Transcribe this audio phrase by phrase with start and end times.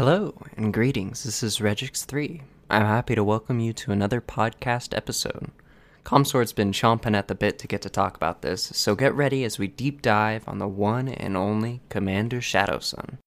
[0.00, 1.24] Hello and greetings.
[1.24, 2.42] This is Regix3.
[2.70, 5.50] I'm happy to welcome you to another podcast episode.
[6.04, 9.42] Comsword's been chomping at the bit to get to talk about this, so get ready
[9.42, 13.18] as we deep dive on the one and only Commander Shadowsun.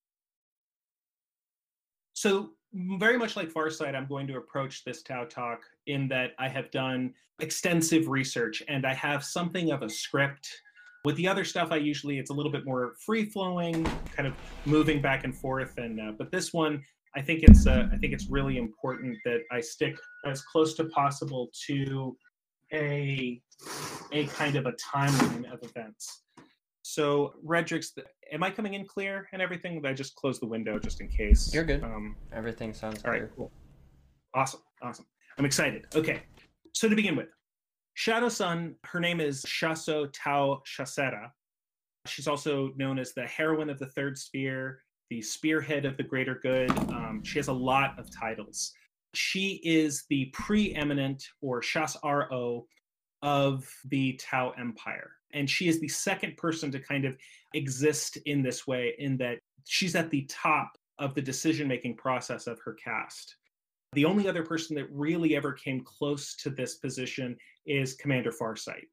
[2.14, 6.48] So, very much like Farsight, I'm going to approach this Tau talk in that I
[6.48, 10.48] have done extensive research and I have something of a script.
[11.04, 13.84] With the other stuff, I usually it's a little bit more free flowing,
[14.16, 15.78] kind of moving back and forth.
[15.78, 16.84] And uh, but this one,
[17.16, 20.86] I think it's uh, I think it's really important that I stick as close to
[20.86, 22.16] possible to
[22.72, 23.42] a
[24.12, 26.22] a kind of a timeline of events.
[26.84, 27.98] So, Redrix,
[28.32, 29.84] am I coming in clear and everything?
[29.86, 31.54] I just close the window just in case.
[31.54, 31.84] You're good.
[31.84, 33.20] Um, Everything sounds all right.
[33.20, 33.32] Clear.
[33.36, 33.52] Cool.
[34.34, 34.62] Awesome.
[34.82, 35.06] Awesome.
[35.38, 35.88] I'm excited.
[35.96, 36.22] Okay.
[36.74, 37.28] So to begin with,
[37.98, 41.32] Shadowsun, her name is Shaso Tau Shasera.
[42.08, 46.36] She's also known as the heroine of the third sphere, the spearhead of the greater
[46.36, 46.72] good.
[46.90, 48.74] Um, she has a lot of titles.
[49.14, 52.66] She is the preeminent or Shas Ro
[53.22, 57.16] of the Tau Empire and she is the second person to kind of
[57.54, 62.48] exist in this way in that she's at the top of the decision making process
[62.48, 63.36] of her caste
[63.94, 68.88] the only other person that really ever came close to this position is commander farsight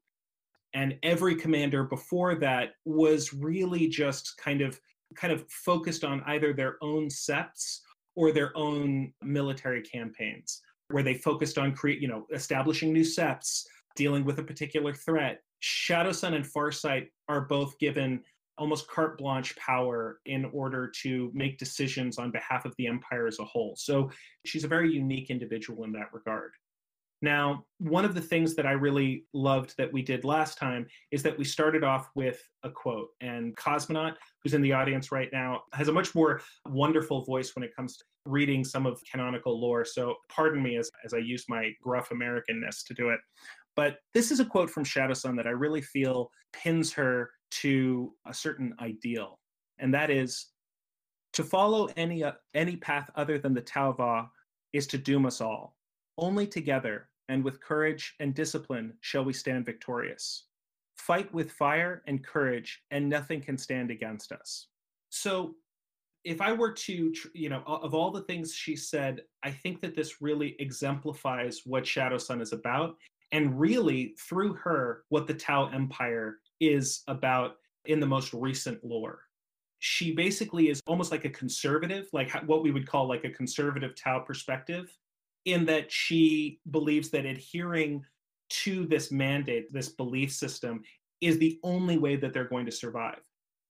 [0.73, 4.79] and every commander before that was really just kind of
[5.15, 7.81] kind of focused on either their own septs
[8.15, 13.67] or their own military campaigns where they focused on create you know establishing new septs
[13.95, 18.21] dealing with a particular threat Shadow Sun and Farsight are both given
[18.57, 23.39] almost carte blanche power in order to make decisions on behalf of the empire as
[23.39, 23.73] a whole.
[23.77, 24.11] So
[24.45, 26.51] she's a very unique individual in that regard.
[27.21, 31.21] Now, one of the things that I really loved that we did last time is
[31.23, 33.09] that we started off with a quote.
[33.19, 37.63] And Cosmonaut, who's in the audience right now, has a much more wonderful voice when
[37.63, 39.83] it comes to reading some of canonical lore.
[39.83, 43.19] So pardon me as, as I use my gruff Americanness to do it.
[43.75, 48.13] But this is a quote from Shadow Sun that I really feel pins her to
[48.25, 49.39] a certain ideal,
[49.77, 50.47] and that is
[51.33, 54.27] to follow any uh, any path other than the Tauva
[54.73, 55.75] is to doom us all.
[56.17, 60.47] Only together and with courage and discipline shall we stand victorious.
[60.97, 64.67] Fight with fire and courage, and nothing can stand against us.
[65.09, 65.55] So,
[66.25, 69.95] if I were to, you know, of all the things she said, I think that
[69.95, 72.97] this really exemplifies what Shadow Sun is about
[73.31, 79.21] and really through her what the Tau Empire is about in the most recent lore.
[79.79, 83.95] She basically is almost like a conservative, like what we would call like a conservative
[83.95, 84.93] Tau perspective,
[85.53, 88.03] in that she believes that adhering
[88.49, 90.81] to this mandate, this belief system,
[91.21, 93.19] is the only way that they're going to survive.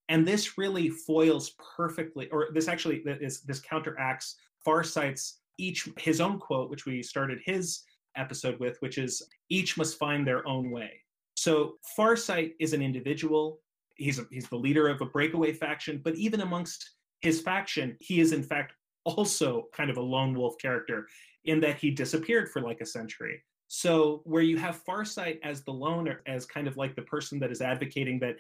[0.08, 4.36] And this really foils perfectly, or this actually is this counteracts
[4.66, 7.84] Farsight's each his own quote, which we started his
[8.16, 10.92] episode with, which is each must find their own way.
[11.36, 13.60] So Farsight is an individual.
[13.96, 16.92] He's a, he's the leader of a breakaway faction, but even amongst
[17.22, 18.74] his faction, he is in fact
[19.06, 21.08] also kind of a lone wolf character
[21.50, 23.44] in that he disappeared for like a century.
[23.68, 27.52] So where you have Farsight as the loner, as kind of like the person that
[27.52, 28.38] is advocating that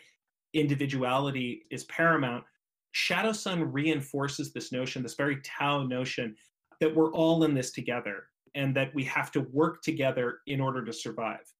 [0.53, 2.43] individuality is paramount,
[2.91, 6.35] Shadow Sun reinforces this notion, this very Tau notion,
[6.81, 8.23] that we're all in this together
[8.55, 11.53] and that we have to work together in order to survive.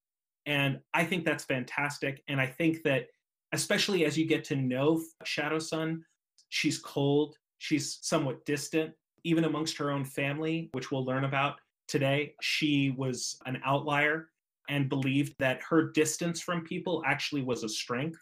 [0.46, 2.22] And I think that's fantastic.
[2.28, 3.06] And I think that,
[3.52, 6.02] especially as you get to know Shadow Sun,
[6.48, 8.92] she's cold, she's somewhat distant,
[9.24, 12.34] even amongst her own family, which we'll learn about today.
[12.40, 14.28] She was an outlier
[14.68, 18.20] and believed that her distance from people actually was a strength.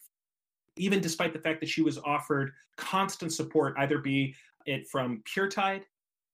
[0.76, 4.34] Even despite the fact that she was offered constant support, either be
[4.66, 5.82] it from Puretide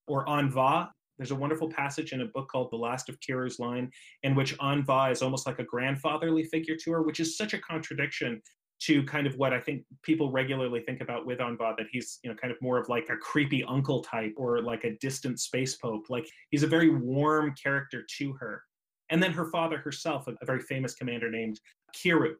[0.06, 3.90] or Anva, there's a wonderful passage in a book called The Last of Kiru's Line,
[4.22, 7.58] in which Anva is almost like a grandfatherly figure to her, which is such a
[7.58, 8.42] contradiction
[8.86, 12.30] to kind of what I think people regularly think about with Anva, that he's, you
[12.30, 15.76] know, kind of more of like a creepy uncle type or like a distant space
[15.76, 16.06] pope.
[16.10, 18.62] Like he's a very warm character to her.
[19.10, 21.60] And then her father herself, a very famous commander named
[21.94, 22.34] Kiru.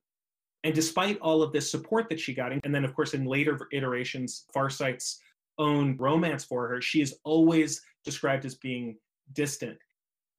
[0.65, 3.59] And despite all of this support that she got, and then of course in later
[3.73, 5.21] iterations, Farsight's
[5.59, 8.97] own romance for her, she is always described as being
[9.33, 9.79] distant.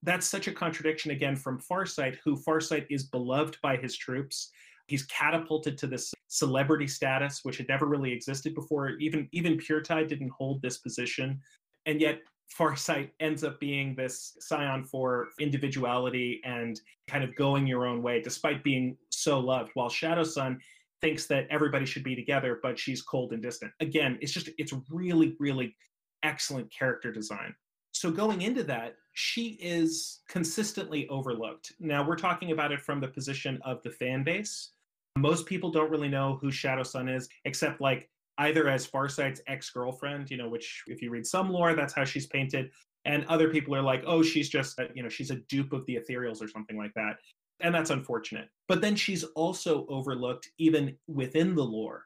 [0.03, 4.51] That's such a contradiction again from Farsight, who Farsight is beloved by his troops.
[4.87, 8.89] He's catapulted to this celebrity status, which had never really existed before.
[8.99, 11.39] Even even Puretide didn't hold this position,
[11.85, 12.21] and yet
[12.57, 18.21] Farsight ends up being this scion for individuality and kind of going your own way,
[18.21, 19.71] despite being so loved.
[19.73, 20.59] While Shadow Sun
[21.01, 23.71] thinks that everybody should be together, but she's cold and distant.
[23.79, 25.75] Again, it's just it's really, really
[26.23, 27.55] excellent character design.
[27.91, 31.73] So going into that, she is consistently overlooked.
[31.79, 34.71] Now we're talking about it from the position of the fan base.
[35.17, 40.29] Most people don't really know who Shadow Sun is, except like either as Farsight's ex-girlfriend,
[40.29, 42.69] you know, which if you read some lore, that's how she's painted,
[43.05, 45.97] and other people are like, oh, she's just, you know, she's a dupe of the
[45.97, 47.17] Ethereals or something like that.
[47.61, 48.49] And that's unfortunate.
[48.67, 52.05] But then she's also overlooked even within the lore.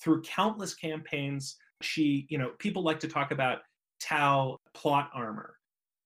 [0.00, 3.58] Through countless campaigns, she, you know, people like to talk about
[4.00, 5.56] Tau plot armor.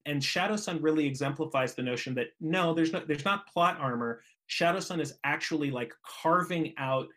[0.06, 4.22] And Shadow Sun really exemplifies the notion that no, there's no there's not plot armor.
[4.46, 7.08] Shadow Sun is actually like carving out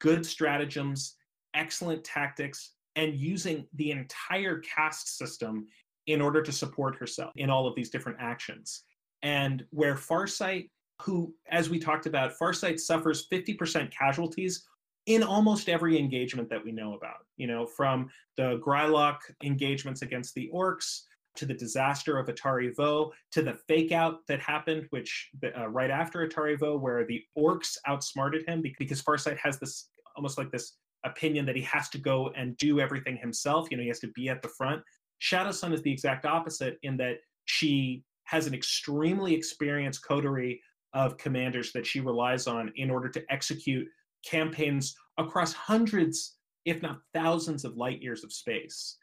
[0.00, 1.16] good stratagems,
[1.54, 5.66] excellent tactics, and using the entire caste system
[6.06, 8.84] in order to support herself in all of these different actions.
[9.22, 10.70] And where Farsight,
[11.02, 14.64] who, as we talked about, Farsight suffers 50% casualties
[15.06, 20.34] in almost every engagement that we know about, you know, from the Grylock engagements against
[20.34, 21.02] the orcs
[21.36, 25.90] to the disaster of Atari Vo to the fake out that happened, which uh, right
[25.90, 30.76] after Atari Vo, where the orcs outsmarted him because Farsight has this almost like this
[31.04, 33.68] opinion that he has to go and do everything himself.
[33.70, 34.82] You know, he has to be at the front.
[35.18, 40.60] Shadow Sun is the exact opposite in that she has an extremely experienced coterie
[40.92, 43.86] of commanders that she relies on in order to execute
[44.24, 48.96] campaigns across hundreds, if not thousands, of light years of space,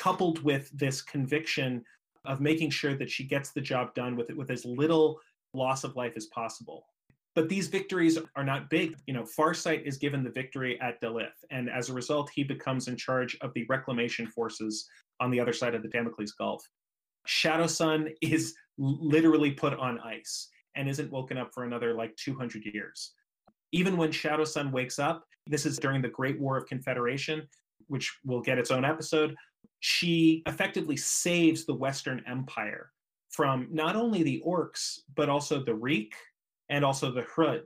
[0.00, 1.84] coupled with this conviction
[2.24, 5.20] of making sure that she gets the job done with it with as little
[5.52, 6.86] loss of life as possible.
[7.34, 8.96] But these victories are not big.
[9.06, 12.88] You know, Farsight is given the victory at Dalith, and as a result, he becomes
[12.88, 14.88] in charge of the reclamation forces
[15.20, 16.66] on the other side of the Damocles Gulf.
[17.26, 22.64] Shadow Sun is literally put on ice and isn't woken up for another like 200
[22.72, 23.12] years.
[23.72, 27.46] Even when Shadow Sun wakes up, this is during the Great War of Confederation,
[27.88, 29.36] which will get its own episode.
[29.80, 32.92] She effectively saves the Western Empire
[33.30, 36.14] from not only the orcs, but also the Reek
[36.68, 37.62] and also the Hrud.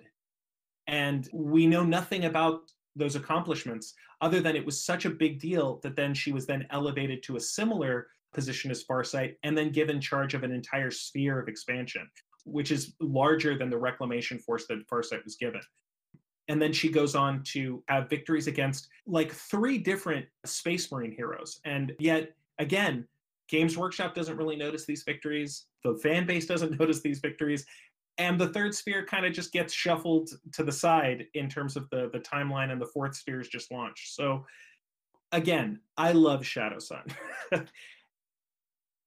[0.87, 2.61] And we know nothing about
[2.96, 6.67] those accomplishments other than it was such a big deal that then she was then
[6.70, 11.41] elevated to a similar position as Farsight and then given charge of an entire sphere
[11.41, 12.08] of expansion,
[12.44, 15.61] which is larger than the reclamation force that Farsight was given.
[16.49, 21.61] And then she goes on to have victories against like three different Space Marine heroes.
[21.64, 23.06] And yet, again,
[23.49, 25.67] Games Workshop doesn't really notice these victories.
[25.82, 27.64] The fan base doesn't notice these victories.
[28.19, 31.88] And the third sphere kind of just gets shuffled to the side in terms of
[31.91, 34.14] the the timeline and the fourth sphere is just launched.
[34.14, 34.44] So
[35.32, 37.05] again i love shadow sun.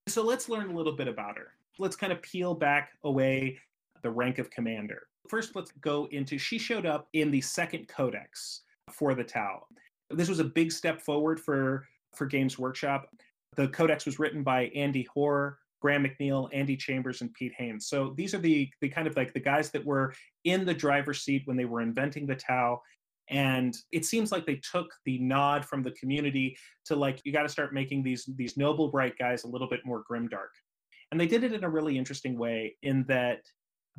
[0.08, 1.52] So let's learn a little bit about her.
[1.80, 3.60] Let's kind of peel back away
[4.04, 8.62] the rank of commander first let's go into she showed up in the second codex
[8.92, 9.64] for the tau
[10.10, 11.86] this was a big step forward for
[12.16, 13.08] for games workshop
[13.56, 17.88] the codex was written by andy hoare Graham McNeill, Andy Chambers, and Pete Haines.
[17.88, 20.14] So these are the the kind of like the guys that were
[20.44, 22.82] in the driver's seat when they were inventing the Tau.
[23.30, 27.44] And it seems like they took the nod from the community to like you got
[27.44, 30.54] to start making these these noble bright guys a little bit more grimdark.
[31.12, 33.42] And they did it in a really interesting way in that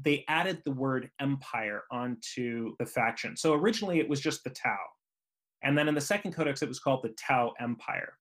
[0.00, 3.36] they added the word empire onto the faction.
[3.36, 4.78] So originally it was just the Tau.
[5.62, 8.12] And then in the second codex, it was called the Tau Empire.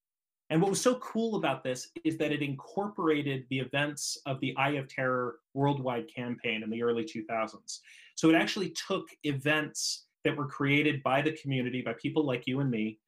[0.50, 4.56] And what was so cool about this is that it incorporated the events of the
[4.58, 7.80] Eye of Terror worldwide campaign in the early 2000s.
[8.16, 12.62] So it actually took events that were created by the community, by people like you
[12.62, 13.00] and me,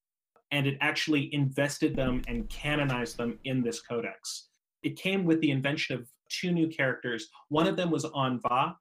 [0.51, 4.47] and it actually invested them and canonized them in this codex.
[4.83, 7.29] It came with the invention of two new characters.
[7.49, 8.75] One of them was An Va,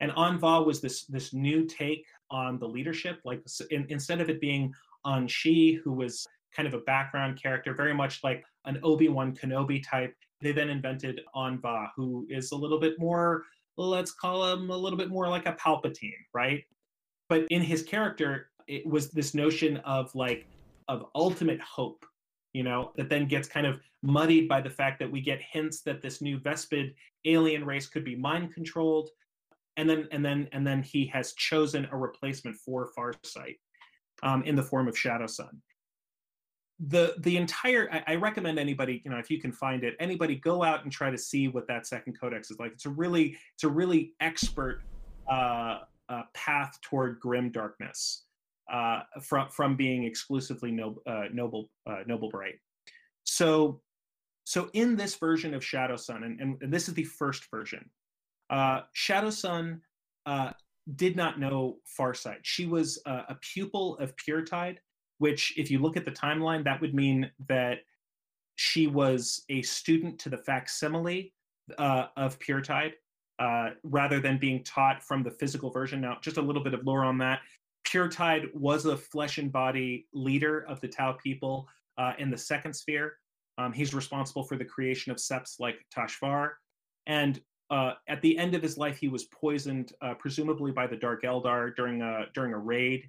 [0.00, 3.20] and An Va was this this new take on the leadership.
[3.24, 4.72] Like in, instead of it being
[5.04, 9.34] An Shi, who was kind of a background character, very much like an Obi Wan
[9.34, 10.14] Kenobi type.
[10.40, 13.44] They then invented An Va, who is a little bit more,
[13.76, 16.64] let's call him a little bit more like a Palpatine, right?
[17.28, 20.46] But in his character, it was this notion of like,
[20.88, 22.04] of ultimate hope,
[22.52, 25.82] you know, that then gets kind of muddied by the fact that we get hints
[25.82, 29.10] that this new Vespid alien race could be mind controlled.
[29.76, 33.56] And then, and then, and then he has chosen a replacement for Farsight
[34.22, 35.62] um, in the form of Shadow Sun.
[36.88, 40.36] The the entire I, I, recommend anybody you know if you can find it anybody
[40.36, 42.72] go out and try to see what that second codex is like.
[42.72, 44.80] It's a really it's a really expert
[45.30, 48.22] uh, uh, path toward grim darkness
[48.70, 52.54] uh, from from being exclusively noble uh, noble uh, noble bright
[53.24, 53.80] so
[54.44, 57.88] so in this version of shadow sun and, and, this is the first version
[58.50, 59.80] uh, shadow sun
[60.96, 64.78] did not know farsight she was a pupil of Puretide
[65.20, 67.80] which, if you look at the timeline, that would mean that
[68.56, 71.34] she was a student to the facsimile
[71.76, 72.92] uh, of Puretide
[73.38, 76.00] uh, rather than being taught from the physical version.
[76.00, 77.40] Now, just a little bit of lore on that.
[77.90, 81.68] Puretide was a flesh and body leader of the Tau people
[81.98, 83.14] uh, in the second sphere.
[83.58, 86.52] Um, he's responsible for the creation of septs like Tashvar.
[87.06, 90.96] And uh, at the end of his life, he was poisoned, uh, presumably by the
[90.96, 93.08] Dark Eldar during a during a raid,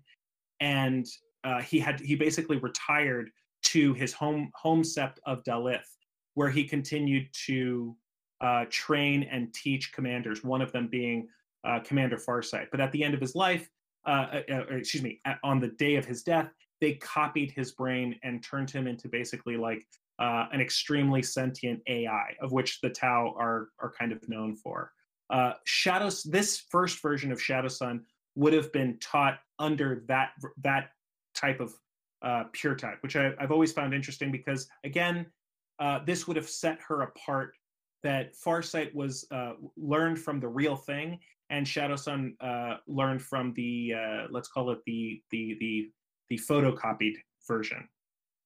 [0.59, 1.05] and
[1.43, 3.31] uh, he had he basically retired
[3.63, 5.87] to his home home sept of Dalith,
[6.35, 7.95] where he continued to
[8.41, 10.43] uh, train and teach commanders.
[10.43, 11.27] One of them being
[11.63, 12.67] uh, Commander Farsight.
[12.71, 13.67] But at the end of his life,
[14.05, 18.69] uh, excuse me, on the day of his death, they copied his brain and turned
[18.69, 19.85] him into basically like
[20.19, 24.91] uh, an extremely sentient AI, of which the Tau are are kind of known for.
[25.29, 26.23] Uh, Shadows.
[26.23, 28.03] This first version of Shadow Sun
[28.35, 30.31] would have been taught under that
[30.63, 30.89] that
[31.33, 31.73] type of
[32.21, 35.25] uh, Puretide, which I, have always found interesting because again,
[35.79, 37.53] uh, this would have set her apart.
[38.03, 41.19] That Farsight was uh, learned from the real thing,
[41.51, 45.91] and Shadow Sun uh, learned from the uh, let's call it the the the
[46.29, 47.15] the photocopied
[47.47, 47.87] version.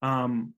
[0.02, 0.54] Um,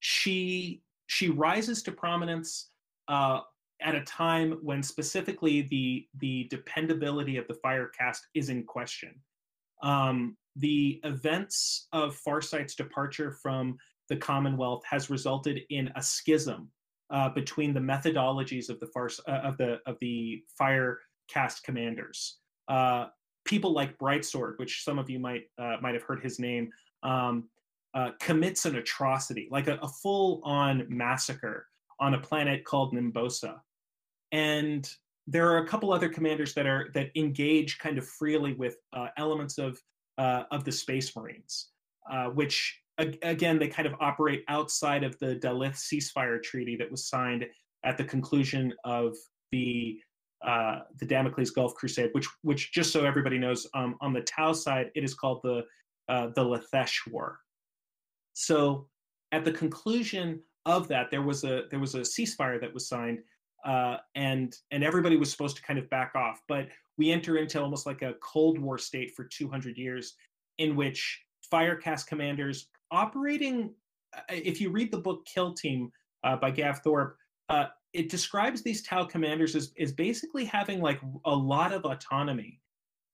[0.00, 2.70] she she rises to prominence
[3.08, 3.40] uh,
[3.80, 9.14] at a time when specifically the the dependability of the fire caste is in question.
[9.82, 13.76] Um, the events of Farsight's departure from
[14.08, 16.70] the Commonwealth has resulted in a schism
[17.10, 22.38] uh, between the methodologies of the far, uh, of the of the fire caste commanders.
[22.68, 23.06] Uh,
[23.44, 26.70] people like Brightsword, which some of you might uh, might have heard his name,
[27.02, 27.48] um,
[27.94, 31.66] uh, commits an atrocity, like a, a full on massacre
[32.00, 33.54] on a planet called Nimbosa.
[34.32, 34.88] And
[35.26, 39.08] there are a couple other commanders that are that engage kind of freely with uh,
[39.16, 39.80] elements of
[40.18, 41.68] uh, of the Space Marines,
[42.10, 42.80] uh, which
[43.22, 47.44] again they kind of operate outside of the Dalith ceasefire treaty that was signed
[47.84, 49.14] at the conclusion of
[49.52, 49.98] the
[50.46, 54.52] uh, the Damocles Gulf Crusade, which which just so everybody knows, um, on the Tau
[54.52, 55.64] side it is called the
[56.08, 57.40] uh, the Lethesh War.
[58.32, 58.86] So
[59.32, 63.18] at the conclusion of that, there was a there was a ceasefire that was signed,
[63.64, 66.40] uh, and and everybody was supposed to kind of back off.
[66.46, 70.14] But we enter into almost like a Cold War state for 200 years,
[70.58, 71.22] in which
[71.52, 73.74] Firecast commanders operating.
[74.16, 75.90] Uh, if you read the book Kill Team
[76.22, 77.16] uh, by Gav Thorpe,
[77.48, 82.60] uh, it describes these Tau commanders as, as basically having like a lot of autonomy.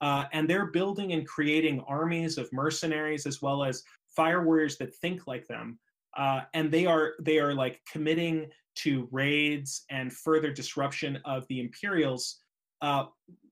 [0.00, 3.84] Uh, and they're building and creating armies of mercenaries as well as
[4.16, 5.78] fire warriors that think like them
[6.16, 11.60] uh, and they are they are like committing to raids and further disruption of the
[11.60, 12.40] imperials
[12.80, 13.04] uh,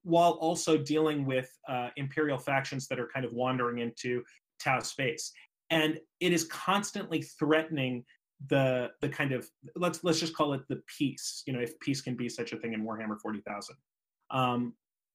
[0.02, 4.22] while also dealing with uh, imperial factions that are kind of wandering into
[4.62, 5.32] tau space
[5.70, 8.04] and it is constantly threatening
[8.48, 12.00] the the kind of let's let's just call it the peace you know if peace
[12.00, 13.76] can be such a thing in warhammer 40000
[14.30, 14.72] um,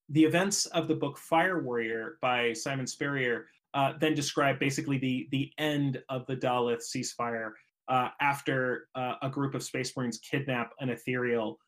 [0.10, 5.28] the events of the book fire warrior by simon spurrier uh, then describe basically the
[5.32, 7.52] the end of the Dalith ceasefire
[7.90, 11.60] uh, after uh, a group of Space Marines kidnap an ethereal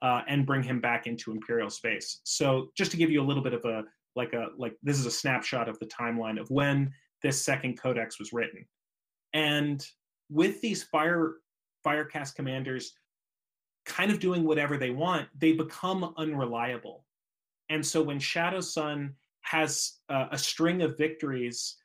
[0.00, 2.20] uh, and bring him back into Imperial space.
[2.24, 5.06] So just to give you a little bit of a like a like this is
[5.06, 6.92] a snapshot of the timeline of when
[7.22, 8.64] this second codex was written,
[9.34, 9.84] and
[10.30, 11.34] with these fire
[11.86, 12.92] firecast commanders
[13.84, 17.04] kind of doing whatever they want, they become unreliable.
[17.68, 21.76] And so when Shadow Sun has uh, a string of victories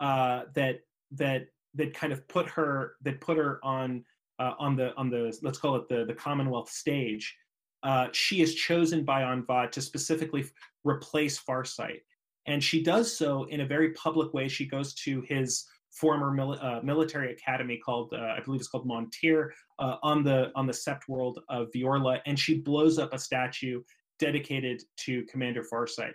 [0.00, 0.80] uh, that
[1.12, 4.04] that that kind of put her that put her on
[4.38, 7.36] uh, on the on the let's call it the the Commonwealth stage.
[7.82, 10.44] Uh, she is chosen by Anvad to specifically
[10.84, 12.00] replace Farsight,
[12.46, 14.48] and she does so in a very public way.
[14.48, 18.88] She goes to his former mili- uh, military academy called uh, I believe it's called
[18.88, 23.82] Montir on the on the Sept world of Viorla, and she blows up a statue
[24.18, 26.12] dedicated to Commander Farsight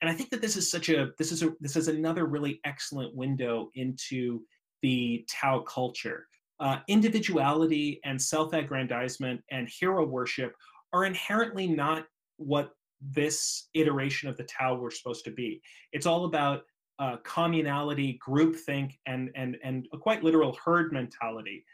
[0.00, 2.60] and I think that this is such a this is a this is another really
[2.64, 4.42] excellent window into
[4.82, 6.26] the Tau culture.
[6.58, 10.54] Uh, individuality and self-aggrandizement and hero worship
[10.92, 12.04] are inherently not
[12.36, 15.60] what this iteration of the Tau were supposed to be.
[15.92, 16.62] It's all about
[17.00, 21.64] uh, communality, groupthink, and and and a quite literal herd mentality.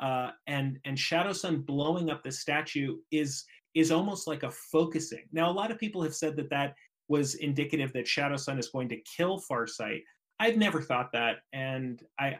[0.00, 5.24] Uh, and and Shadow Sun blowing up the statue is is almost like a focusing.
[5.32, 6.74] Now, a lot of people have said that that
[7.08, 10.02] was indicative that Shadow Sun is going to kill Farsight.
[10.38, 12.38] I've never thought that, and I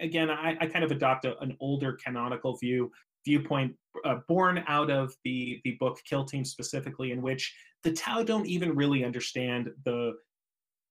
[0.00, 2.90] again I, I kind of adopt a, an older canonical view
[3.26, 7.52] viewpoint uh, born out of the the book Kill Team specifically, in which
[7.82, 10.14] the Tau don't even really understand the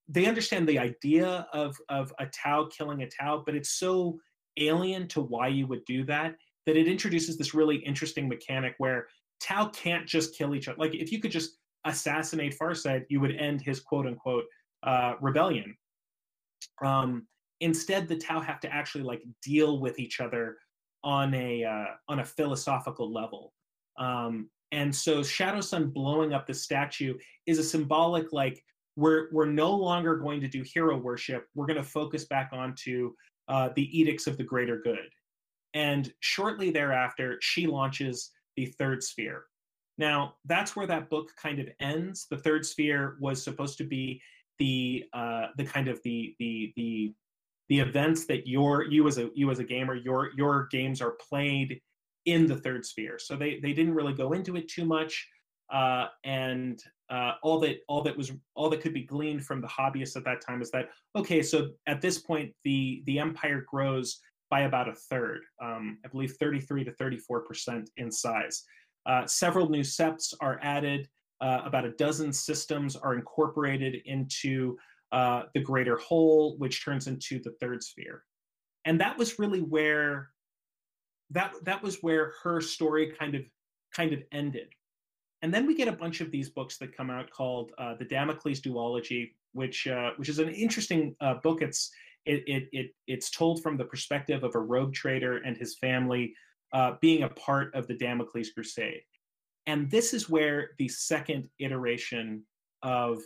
[0.08, 4.20] they understand the idea of of a Tau killing a Tau, but it's so
[4.58, 6.36] alien to why you would do that.
[6.66, 9.08] that it introduces this really interesting mechanic where
[9.42, 10.78] Tau can't just kill each other.
[10.78, 14.46] Like if you could just assassinate Farsight, you would end his quote unquote
[14.84, 15.76] uh, rebellion.
[16.84, 17.28] Um,
[17.60, 20.58] instead, the Tau have to actually like deal with each other
[21.04, 23.54] on a uh, on a philosophical level.
[23.98, 28.64] Um, and so Shadow Sun blowing up the statue is a symbolic like
[28.96, 31.48] we're we're no longer going to do hero worship.
[31.56, 33.14] We're going to focus back onto
[33.48, 35.10] uh, the edicts of the greater good.
[35.74, 39.46] And shortly thereafter, she launches the third sphere.
[39.98, 42.28] Now, that's where that book kind of ends.
[42.30, 44.22] The third sphere was supposed to be
[44.60, 47.14] the uh, the kind of the the the
[47.70, 51.16] the events that your you as a you as a gamer your your games are
[51.30, 51.82] played
[52.26, 53.18] in the third sphere.
[53.20, 55.28] So they they didn't really go into it too much,
[55.72, 56.82] uh, and
[57.14, 60.26] uh, all that all that was all that could be gleaned from the hobbyists at
[60.26, 64.90] that time is that okay, so at this point the the empire grows by about
[64.90, 68.64] a third, um, I believe 33 to 34 percent in size.
[69.06, 71.08] Uh, several new septs are added.
[71.40, 74.78] Uh, about a dozen systems are incorporated into
[75.12, 78.24] uh, the greater whole, which turns into the third sphere.
[78.86, 80.30] And that was really where
[81.30, 83.44] that that was where her story kind of
[83.96, 84.70] kind of ended.
[85.44, 88.06] And then we get a bunch of these books that come out called uh, the
[88.06, 91.62] Damocles duology, which uh, which is an interesting uh, book.
[91.62, 91.92] It's
[92.26, 96.34] it, it, it it's told from the perspective of a rogue trader and his family
[96.72, 99.02] uh, being a part of the Damocles Crusade.
[99.68, 102.44] And this is where the second iteration
[102.82, 103.22] of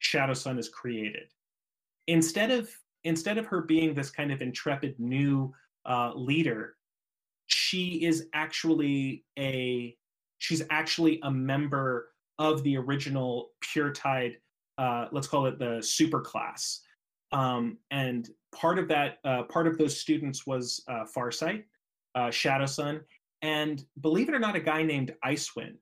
[0.00, 1.28] Shadow Sun is created.
[2.08, 2.68] Instead of
[3.04, 5.54] instead of her being this kind of intrepid new
[5.86, 6.74] uh, leader,
[7.46, 9.96] she is actually a
[10.44, 14.34] she's actually a member of the original Puretide.
[14.76, 16.82] Uh, let's call it the super class.
[17.32, 21.64] Um, and part of that, uh, part of those students was uh, Farsight,
[22.14, 23.00] uh, Shadow Sun,
[23.40, 25.78] and believe it or not, a guy named Icewind.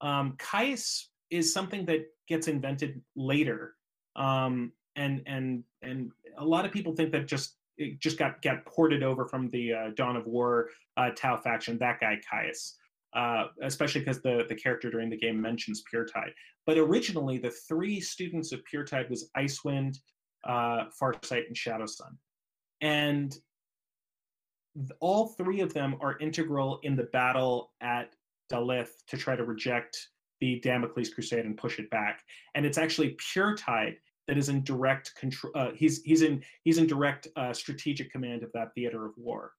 [0.00, 3.74] Um, Kais is something that gets invented later,
[4.16, 8.66] um, and and and a lot of people think that just it just got got
[8.66, 11.78] ported over from the uh, Dawn of War uh, Tau faction.
[11.78, 12.74] That guy Kais,
[13.14, 16.32] uh, especially because the the character during the game mentions Puretide.
[16.66, 19.96] But originally, the three students of Puretide was Icewind,
[20.44, 22.16] uh, Farsight, and Shadow Sun,
[22.80, 23.36] and
[25.00, 28.14] all three of them are integral in the battle at
[28.50, 30.08] Dalith to try to reject
[30.40, 32.22] the Damocles Crusade and push it back.
[32.54, 33.96] And it's actually Puretide
[34.28, 35.52] that is in direct control.
[35.54, 39.52] Uh, he's he's in he's in direct uh, strategic command of that theater of war.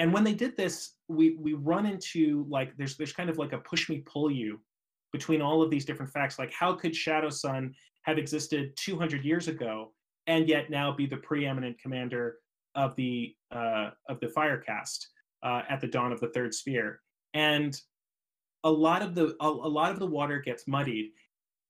[0.00, 3.52] And when they did this, we we run into like there's there's kind of like
[3.52, 4.58] a push me pull you
[5.12, 6.38] between all of these different facts.
[6.38, 9.92] Like how could Shadow Sun have existed 200 years ago
[10.26, 12.36] and yet now be the preeminent commander
[12.74, 15.04] of the uh, of the Firecast
[15.42, 17.00] uh, at the dawn of the Third Sphere?
[17.34, 17.78] And
[18.64, 21.10] a lot of the a, a lot of the water gets muddied,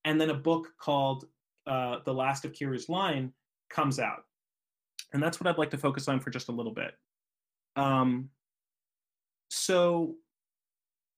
[0.04, 1.24] and then a book called
[1.66, 3.32] uh, "The Last of Kiru's Line"
[3.70, 4.22] comes out,
[5.12, 6.94] and that's what I'd like to focus on for just a little bit.
[7.76, 8.30] Um,
[9.48, 10.16] so,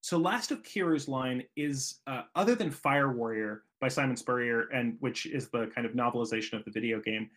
[0.01, 4.97] so Last of Kiru's Line is uh, other than Fire Warrior by Simon Spurrier, and
[5.01, 7.31] which is the kind of novelization of the video game.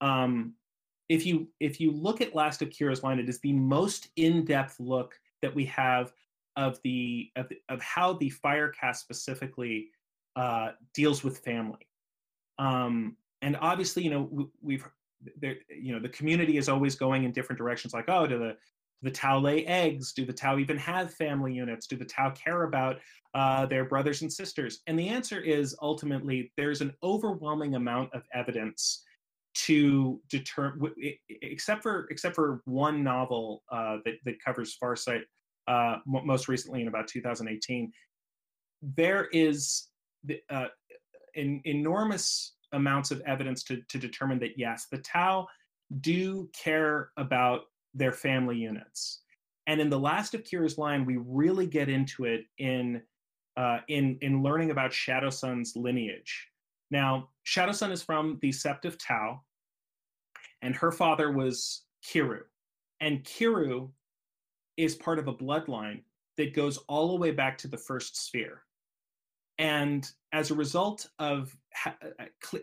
[0.00, 0.54] Um,
[1.08, 4.78] if you if you look at Last of Kiru's Line, it is the most in-depth
[4.78, 6.12] look that we have
[6.56, 9.88] of the of, the, of how the Firecast specifically
[10.36, 11.86] uh, deals with family.
[12.58, 14.90] Um, and obviously, you know, we, have
[15.40, 17.92] there, you know, the community is always going in different directions.
[17.94, 18.56] Like, oh, do the
[19.02, 20.12] the Tau lay eggs?
[20.12, 21.86] Do the Tau even have family units?
[21.86, 22.96] Do the Tau care about
[23.32, 24.80] uh, their brothers and sisters?
[24.88, 29.04] And the answer is ultimately there's an overwhelming amount of evidence
[29.54, 30.92] to determine,
[31.28, 35.22] except for except for one novel uh, that that covers Farsight
[35.68, 37.92] uh, most recently in about 2018,
[38.82, 39.88] there is
[40.24, 40.68] the, uh,
[41.34, 45.46] in, enormous amounts of evidence to, to determine that yes, the Tau
[46.00, 47.62] do care about
[47.94, 49.22] their family units.
[49.66, 53.02] And in the last of Kiru's line, we really get into it in
[53.56, 56.48] uh, in in learning about Shadow Sun's lineage.
[56.90, 59.40] Now, Shadow Sun is from the Sept of Tau,
[60.62, 62.40] and her father was Kiru.
[63.00, 63.90] And Kiru
[64.76, 66.02] is part of a bloodline
[66.36, 68.62] that goes all the way back to the first sphere
[69.58, 71.90] and as a result of uh,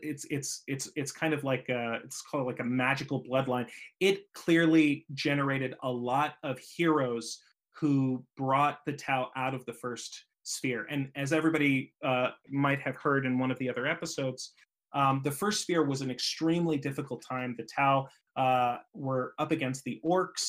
[0.03, 3.67] it's it's it's it's kind of like a, it's called like a magical bloodline.
[3.99, 7.39] It clearly generated a lot of heroes
[7.75, 10.85] who brought the tau out of the first sphere.
[10.89, 14.53] And as everybody uh, might have heard in one of the other episodes
[14.95, 17.53] um, the first sphere was an extremely difficult time.
[17.57, 20.47] The tau uh, were up against the orcs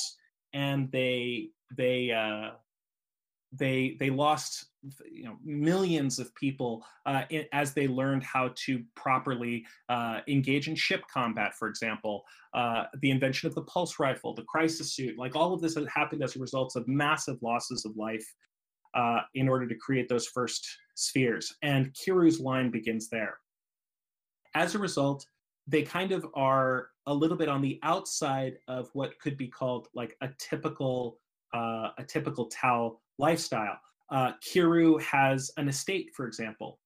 [0.55, 2.53] and they they uh,
[3.53, 4.67] they they lost
[5.11, 10.69] you know millions of people uh, in, as they learned how to properly uh, engage
[10.69, 15.19] in ship combat for example uh, the invention of the pulse rifle the crisis suit
[15.19, 18.27] like all of this happened as a result of massive losses of life
[18.95, 21.55] uh, in order to create those first spheres.
[21.63, 23.39] And kiru's line begins there.
[24.55, 25.27] As a result
[25.67, 29.89] they kind of are a little bit on the outside of what could be called
[29.95, 31.19] like a typical
[31.55, 33.79] uh, a typical tau lifestyle.
[34.11, 36.79] Uh, Kiru has an estate, for example,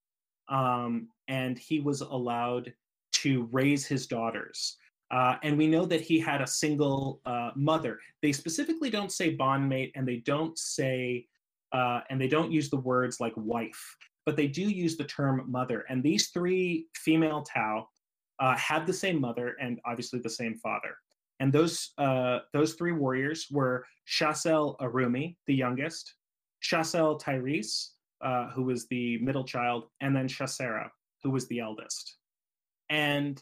[0.49, 2.73] um, and he was allowed
[3.13, 4.77] to raise his daughters.
[5.11, 7.99] Uh, and we know that he had a single uh, mother.
[8.21, 11.27] They specifically don't say bondmate, and they don't say,
[11.73, 15.43] uh, and they don't use the words like wife, but they do use the term
[15.47, 15.85] mother.
[15.89, 17.87] And these three female Tau
[18.39, 20.95] uh, had the same mother and obviously the same father.
[21.39, 26.13] And those uh, those three warriors were Shasel Arumi, the youngest,
[26.61, 27.89] Shasel Tyrese,
[28.21, 30.89] uh, who was the middle child, and then Shasera,
[31.23, 32.17] who was the eldest.
[32.89, 33.41] And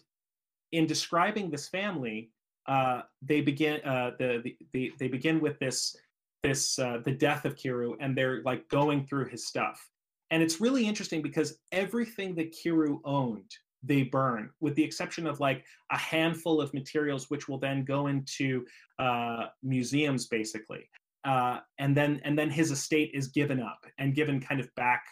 [0.71, 2.31] in describing this family,
[2.67, 5.95] uh, they begin uh, the, the, the, they begin with this
[6.43, 9.85] this uh, the death of Kiru, and they're like going through his stuff.
[10.31, 13.51] And it's really interesting because everything that Kiru owned,
[13.83, 18.07] they burn, with the exception of like a handful of materials, which will then go
[18.07, 18.63] into
[18.99, 20.87] uh, museums, basically
[21.25, 25.03] uh, and then and then his estate is given up and given kind of back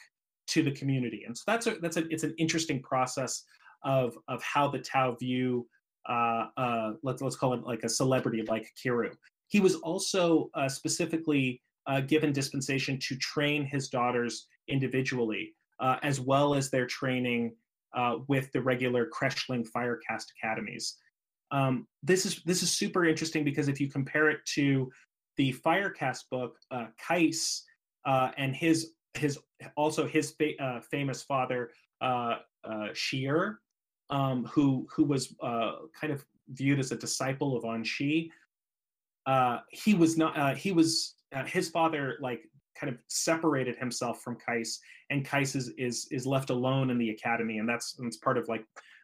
[0.48, 1.24] to the community.
[1.26, 3.44] And so that's a that's a it's an interesting process
[3.84, 5.68] of of how the Tau view
[6.08, 9.12] uh, uh, let's let's call it like a celebrity like Kiru.
[9.50, 16.20] He was also uh, specifically uh, given dispensation to train his daughters individually, uh, as
[16.20, 17.56] well as their training
[17.96, 20.96] uh, with the regular Kreshling Firecast academies.
[21.52, 24.92] Um, this is this is super interesting because if you compare it to
[25.38, 27.64] the Firecast book, uh, Kais
[28.06, 29.40] uh, and his his
[29.76, 31.72] also his fa- uh, famous father
[32.02, 33.60] uh, uh, Shir,
[34.10, 38.30] um, who who was uh, kind of viewed as a disciple of Anshi.
[39.72, 40.58] He was not.
[40.58, 42.42] He was his father like
[42.80, 47.10] kind of separated himself from Kais, and Kais is, is is left alone in the
[47.10, 48.64] academy, and that's that's part of like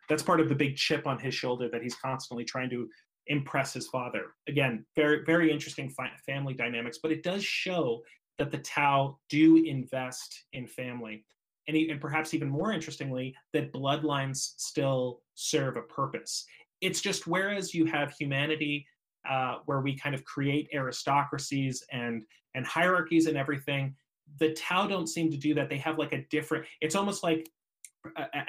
[0.09, 2.87] that's part of the big chip on his shoulder that he's constantly trying to
[3.27, 4.35] impress his father.
[4.47, 8.01] Again, very very interesting fi- family dynamics, but it does show
[8.37, 11.23] that the Tau do invest in family,
[11.67, 16.45] and, and perhaps even more interestingly, that bloodlines still serve a purpose.
[16.81, 18.85] It's just whereas you have humanity,
[19.29, 22.23] uh, where we kind of create aristocracies and
[22.55, 23.95] and hierarchies and everything,
[24.39, 25.69] the Tau don't seem to do that.
[25.69, 26.65] They have like a different.
[26.81, 27.49] It's almost like,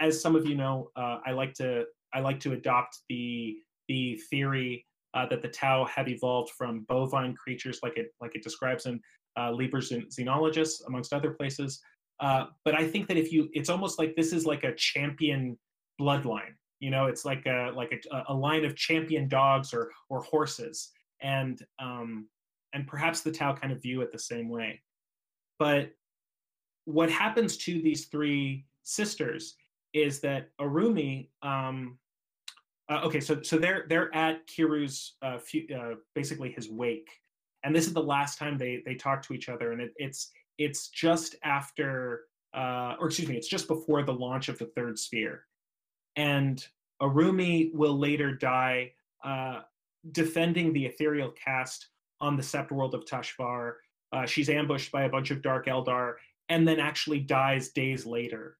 [0.00, 3.56] as some of you know, uh, I like to I like to adopt the
[3.88, 8.42] the theory uh, that the Tau have evolved from bovine creatures, like it like it
[8.42, 9.00] describes in
[9.38, 11.80] uh, Lieber's Xenologists, amongst other places.
[12.20, 15.58] Uh, but I think that if you, it's almost like this is like a champion
[16.00, 16.54] bloodline.
[16.80, 20.90] You know, it's like a like a, a line of champion dogs or or horses,
[21.20, 22.28] and um,
[22.72, 24.82] and perhaps the Tau kind of view it the same way.
[25.58, 25.90] But
[26.84, 29.56] what happens to these three sisters
[29.94, 31.98] is that Arumi um,
[32.88, 37.08] uh, okay, so so they're they're at Kiru's uh, few, uh, basically his wake,
[37.62, 40.30] and this is the last time they they talk to each other, and it, it's
[40.58, 44.98] it's just after, uh, or excuse me, it's just before the launch of the third
[44.98, 45.44] sphere,
[46.16, 46.66] and
[47.00, 48.92] Arumi will later die
[49.24, 49.60] uh,
[50.12, 51.88] defending the ethereal caste
[52.20, 53.76] on the Sept world of Tashvar.
[54.12, 56.14] Uh, she's ambushed by a bunch of Dark Eldar,
[56.50, 58.58] and then actually dies days later.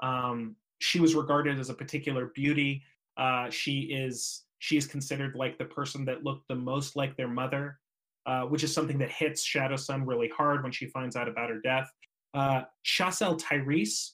[0.00, 2.82] Um, she was regarded as a particular beauty
[3.16, 7.28] uh, she is she is considered like the person that looked the most like their
[7.28, 7.78] mother,
[8.26, 11.50] uh, which is something that hits Shadow Sun really hard when she finds out about
[11.50, 11.90] her death.
[12.32, 14.12] Uh, Shasel Tyrese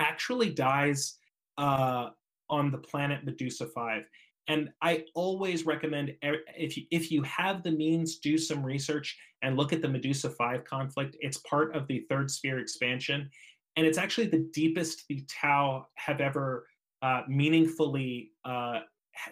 [0.00, 1.16] actually dies
[1.56, 2.10] uh,
[2.50, 4.04] on the planet Medusa Five,
[4.48, 9.56] and I always recommend if you if you have the means, do some research and
[9.56, 11.16] look at the Medusa Five conflict.
[11.20, 13.30] It's part of the Third Sphere expansion,
[13.76, 16.66] and it's actually the deepest the Tau have ever
[17.02, 18.80] uh, meaningfully uh,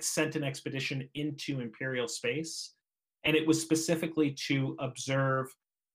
[0.01, 2.75] sent an expedition into imperial space,
[3.25, 5.55] and it was specifically to observe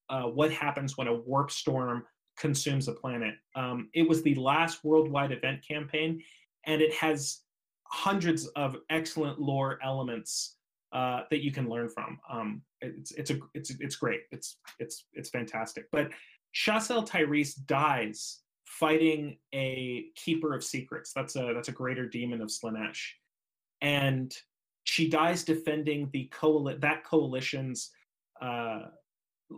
[0.10, 2.04] uh, what happens when a warp storm
[2.38, 3.36] consumes a planet.
[3.56, 6.22] Um, it was the last worldwide event campaign,
[6.66, 7.42] and it has
[7.84, 10.56] hundreds of excellent lore elements
[10.94, 12.20] uh, that you can learn from.
[12.30, 14.22] Um, it's it's a it's it's great.
[14.32, 15.86] It's it's it's fantastic.
[15.92, 16.10] But
[16.54, 18.40] Shasel Tyrese dies
[18.72, 21.12] fighting a keeper of secrets.
[21.14, 23.02] That's a that's a greater demon of Slaanesh,
[23.82, 24.34] and
[24.84, 26.30] she dies defending the
[26.80, 27.92] that coalition's
[28.42, 28.84] uh,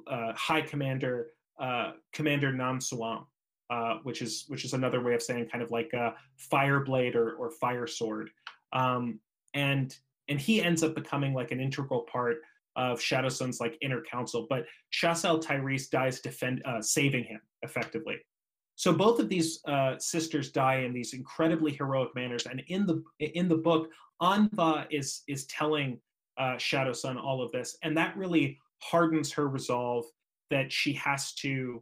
[0.08, 1.28] uh, High Commander
[1.60, 3.26] uh, Commander Nam Suam,
[3.70, 7.16] uh, which is which is another way of saying kind of like a fire blade
[7.16, 8.32] or or fire sword,
[8.74, 9.20] um,
[9.54, 9.96] and
[10.28, 12.38] and he ends up becoming like an integral part
[12.76, 14.48] of Shadowsun's like inner council.
[14.50, 18.18] But Shas'el Tyrese dies defend uh, saving him effectively.
[18.84, 23.02] So both of these uh, sisters die in these incredibly heroic manners, and in the
[23.22, 23.90] in the book,
[24.22, 26.02] Anva is is telling
[26.38, 30.04] uh, Shadowsun all of this, and that really hardens her resolve
[30.50, 31.82] that she has to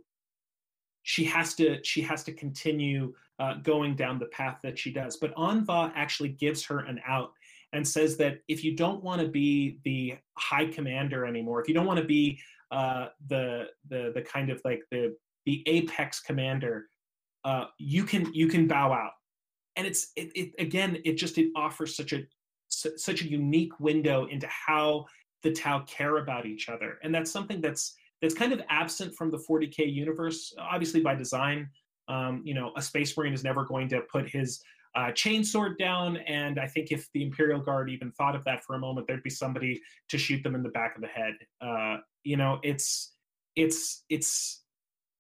[1.01, 5.17] she has to she has to continue uh, going down the path that she does.
[5.17, 7.31] But Anva actually gives her an out
[7.73, 11.73] and says that if you don't want to be the high commander anymore, if you
[11.73, 15.15] don't want to be uh, the the the kind of like the
[15.47, 16.89] the apex commander,
[17.43, 19.11] uh, you can you can bow out.
[19.75, 22.23] And it's it, it again it just it offers such a
[22.69, 25.05] such a unique window into how
[25.43, 29.31] the Tau care about each other, and that's something that's that's kind of absent from
[29.31, 31.69] the 40k universe, obviously by design.
[32.07, 34.61] Um, you know, a space marine is never going to put his
[34.95, 38.75] uh, chainsword down, and I think if the Imperial Guard even thought of that for
[38.75, 41.33] a moment, there'd be somebody to shoot them in the back of the head.
[41.61, 43.13] Uh, you know, it's
[43.55, 44.60] it's it's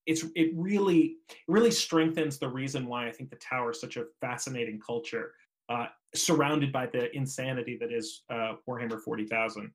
[0.05, 4.05] it's it really really strengthens the reason why I think the Tower is such a
[4.19, 5.33] fascinating culture,
[5.69, 9.71] uh, surrounded by the insanity that is uh, Warhammer Forty Thousand.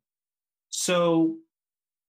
[0.71, 1.37] So,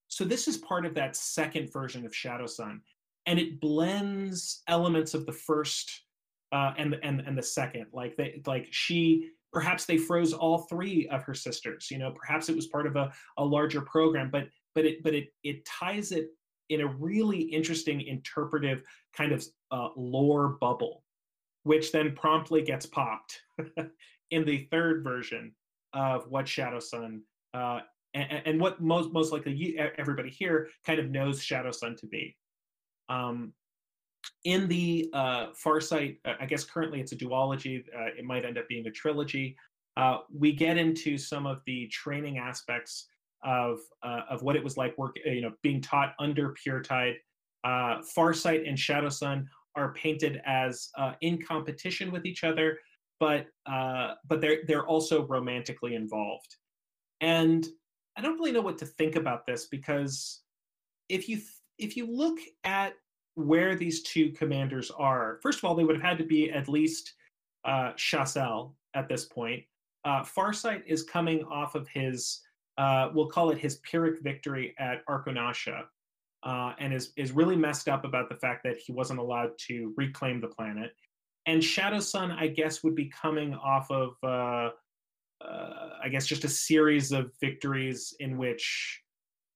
[0.07, 2.81] so this is part of that second version of Shadow Sun,
[3.25, 6.03] and it blends elements of the first
[6.51, 7.87] uh, and and and the second.
[7.93, 11.89] Like they like she perhaps they froze all three of her sisters.
[11.91, 15.13] You know, perhaps it was part of a, a larger program, but but it but
[15.13, 16.29] it it ties it
[16.69, 18.83] in a really interesting interpretive
[19.15, 21.03] kind of uh, lore bubble,
[21.63, 23.41] which then promptly gets popped
[24.31, 25.53] in the third version
[25.93, 27.21] of what Shadowsun
[27.53, 27.79] uh,
[28.13, 32.35] and, and, what most most likely you, everybody here kind of knows Shadowsun to be.
[33.09, 33.53] Um,
[34.43, 37.83] in the uh, Farsight, uh, I guess currently it's a duology.
[37.95, 39.55] Uh, it might end up being a trilogy.
[39.95, 43.07] Uh, we get into some of the training aspects
[43.47, 47.15] of uh, of what it was like work, you know, being taught under Puretide.
[47.63, 50.89] Uh, Farsight and Shadowsun are painted as
[51.21, 52.77] in competition with each other,
[53.19, 56.55] but but they're they're also romantically involved.
[57.21, 57.65] And
[58.15, 60.41] I don't really know what to think about this because
[61.09, 61.39] if you
[61.79, 62.93] if you look at
[63.37, 65.37] where these two commanders are.
[65.43, 67.13] First of all, they would have had to be at least
[67.65, 69.63] uh, Shas'el at this point.
[70.05, 72.41] Uh, Farsight is coming off of his,
[72.77, 75.83] uh, we'll call it his Pyrrhic victory at Arkunasha,
[76.43, 79.93] uh, and is is really messed up about the fact that he wasn't allowed to
[79.97, 80.91] reclaim the planet.
[81.47, 84.69] And Shadow Sun, I guess, would be coming off of, uh,
[85.43, 89.01] uh, I guess, just a series of victories in which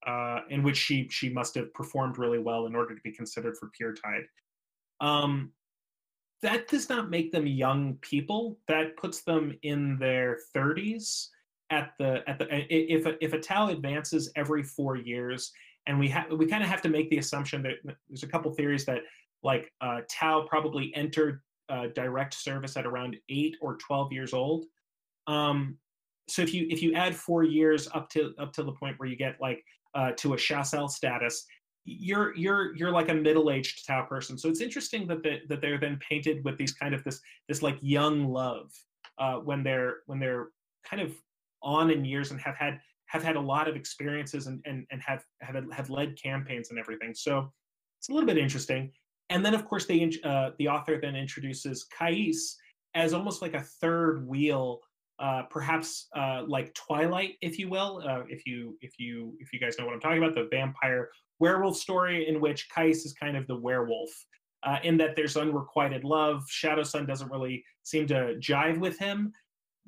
[0.07, 3.55] uh, in which she she must have performed really well in order to be considered
[3.57, 4.25] for Puretide.
[4.99, 5.51] Um,
[6.41, 8.57] that does not make them young people.
[8.67, 11.27] That puts them in their 30s
[11.71, 15.51] at the at the if a, if a Tau advances every four years,
[15.87, 18.51] and we have we kind of have to make the assumption that there's a couple
[18.51, 19.01] theories that
[19.41, 24.65] like uh, Tau probably entered uh, direct service at around eight or 12 years old.
[25.27, 25.77] Um,
[26.27, 29.09] so if you if you add four years up to up to the point where
[29.09, 29.63] you get like
[29.95, 31.45] uh, to a Shas'el status,
[31.85, 34.37] you're you're you're like a middle-aged Tau person.
[34.37, 37.61] So it's interesting that the, that they're then painted with these kind of this this
[37.61, 38.71] like young love
[39.17, 40.49] uh, when they're when they're
[40.83, 41.13] kind of
[41.63, 45.01] on in years and have had have had a lot of experiences and and, and
[45.01, 47.13] have have have led campaigns and everything.
[47.13, 47.51] So
[47.99, 48.91] it's a little bit interesting.
[49.29, 52.57] And then of course they uh, the author then introduces Kais
[52.93, 54.81] as almost like a third wheel
[55.21, 59.59] uh, perhaps uh, like Twilight, if you will, uh, if you if you if you
[59.59, 63.37] guys know what I'm talking about, the vampire werewolf story in which Kais is kind
[63.37, 64.09] of the werewolf,
[64.63, 66.43] uh, in that there's unrequited love.
[66.49, 69.31] Shadow Sun doesn't really seem to jive with him,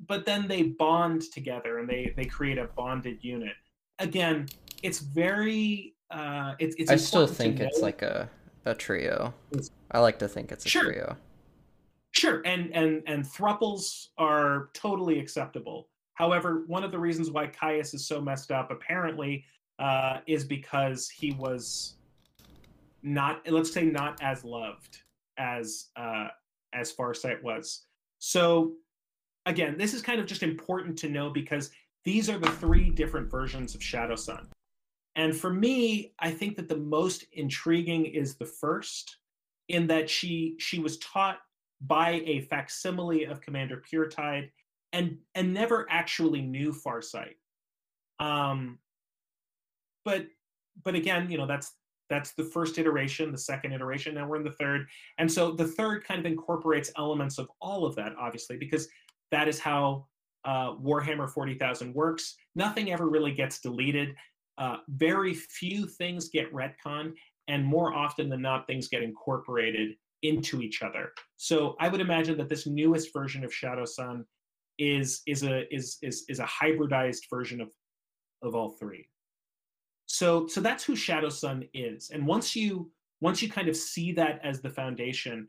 [0.06, 3.54] but then they bond together and they they create a bonded unit.
[3.98, 4.48] Again,
[4.82, 6.90] it's very uh, it's it's.
[6.90, 8.28] I still think it's like a
[8.64, 9.34] a trio.
[9.90, 10.84] I like to think it's a sure.
[10.84, 11.16] trio.
[12.12, 15.88] Sure, and and and thruples are totally acceptable.
[16.14, 19.44] However, one of the reasons why Kais is so messed up apparently
[19.78, 21.96] uh, is because he was
[23.02, 25.02] not, let's say, not as loved
[25.38, 26.28] as uh,
[26.72, 27.86] as Farsight was.
[28.18, 28.74] So,
[29.46, 31.70] again, this is kind of just important to know because
[32.04, 34.48] these are the three different versions of Shadow Sun.
[35.16, 39.18] And for me, I think that the most intriguing is the first,
[39.68, 41.38] in that she she was taught
[41.80, 44.50] by a facsimile of Commander Puretide
[44.92, 47.34] and and never actually knew Farsight.
[48.18, 48.78] Um,
[50.04, 50.26] but
[50.82, 51.72] but again, you know, that's
[52.10, 54.14] that's the first iteration, the second iteration.
[54.14, 54.86] Now we're in the third,
[55.18, 58.88] and so the third kind of incorporates elements of all of that, obviously, because
[59.34, 60.06] that is how
[60.44, 62.36] uh, Warhammer 40,000 works.
[62.54, 64.14] Nothing ever really gets deleted.
[64.58, 67.14] Uh, very few things get retconned,
[67.48, 71.12] and more often than not, things get incorporated into each other.
[71.36, 74.24] So I would imagine that this newest version of Shadowsun
[74.78, 77.70] is is a is is is a hybridized version of
[78.42, 79.08] of all three.
[80.06, 82.10] So so that's who Shadow Sun is.
[82.10, 85.48] And once you once you kind of see that as the foundation,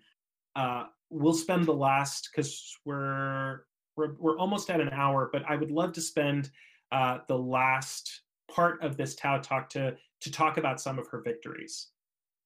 [0.55, 3.61] uh, we'll spend the last because we're
[3.95, 6.51] we're we're almost at an hour, but I would love to spend
[6.91, 11.21] uh, the last part of this Tau talk to to talk about some of her
[11.21, 11.87] victories,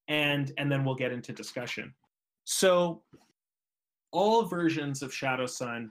[0.08, 1.94] and and then we'll get into discussion.
[2.46, 3.04] So,
[4.12, 5.90] all versions of Shadowsun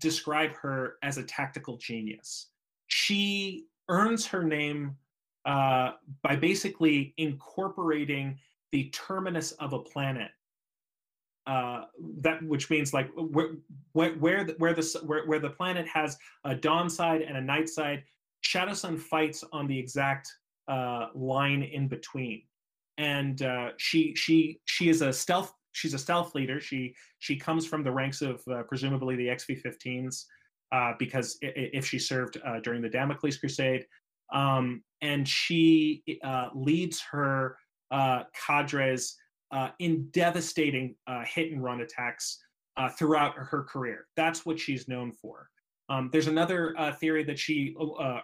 [0.00, 2.48] describe her as a tactical genius.
[2.88, 4.96] She earns her name
[5.44, 8.38] uh, by basically incorporating
[8.72, 10.30] the terminus of a planet.
[11.46, 11.82] Uh,
[12.20, 13.50] that which means like where
[13.92, 17.68] where the, where the where, where the planet has a dawn side and a night
[17.68, 18.02] side,
[18.46, 20.32] Shadowsun fights on the exact
[20.68, 22.42] uh, line in between
[22.98, 26.60] and uh, she she she is a stealth she's a stealth leader.
[26.60, 30.24] She she comes from the ranks of uh, presumably the XV15s
[30.72, 33.86] uh, because if she served during the Damocles Crusade,
[34.32, 36.02] um, and she
[36.54, 37.56] leads her
[39.54, 42.38] uh, in devastating hit and run attacks
[42.98, 44.06] throughout her career.
[44.16, 45.48] That's what she's known for.
[45.88, 47.74] Um, there's another theory that she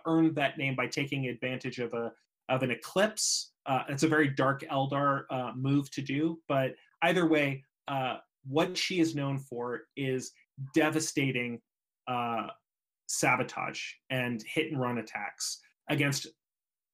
[0.06, 2.12] earned that name by taking advantage of a
[2.48, 7.26] of an eclipse uh, it's a very dark Eldar uh, move to do, but either
[7.26, 10.32] way, uh, what she is known for is
[10.74, 11.60] devastating
[12.08, 12.48] uh,
[13.06, 16.26] sabotage and hit and run attacks against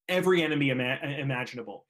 [0.08, 1.86] every enemy ima- imaginable.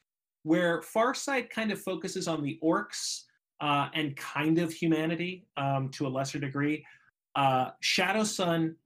[0.46, 3.22] Where Farsight kind of focuses on the orcs
[3.60, 6.86] uh, and kind of humanity um, to a lesser degree,
[7.34, 8.76] uh, Shadowsun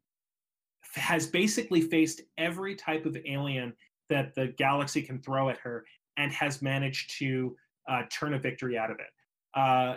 [0.94, 3.74] has basically faced every type of alien
[4.08, 5.84] that the galaxy can throw at her
[6.16, 7.54] and has managed to
[7.90, 9.10] uh, turn a victory out of it.
[9.54, 9.96] Uh,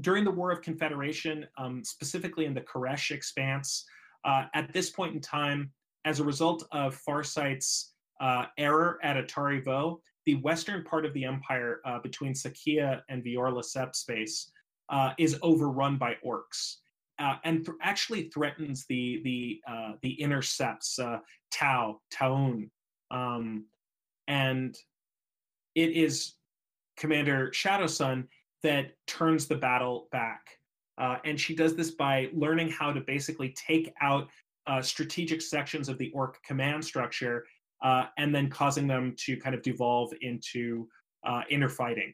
[0.00, 3.84] during the War of Confederation, um, specifically in the Koresh expanse,
[4.24, 5.70] uh, at this point in time,
[6.06, 11.24] as a result of Farsight's uh, error at Atari Vo, the western part of the
[11.24, 14.50] Empire uh, between Sa'cea and Vior'la Sept space
[14.90, 16.76] uh, is overrun by orcs.
[17.18, 21.18] Uh, and th- actually threatens the the uh, the intercepts uh,
[21.50, 22.70] Tau Taun
[23.10, 23.64] um,
[24.28, 24.76] and
[25.74, 26.34] it is
[26.96, 28.28] Commander Shadow Sun
[28.62, 30.40] that turns the battle back.
[30.98, 34.28] Uh, and she does this by learning how to basically take out
[34.66, 37.44] uh, strategic sections of the orc command structure
[37.82, 40.88] uh, and then causing them to kind of devolve into
[41.26, 42.12] uh, inner fighting.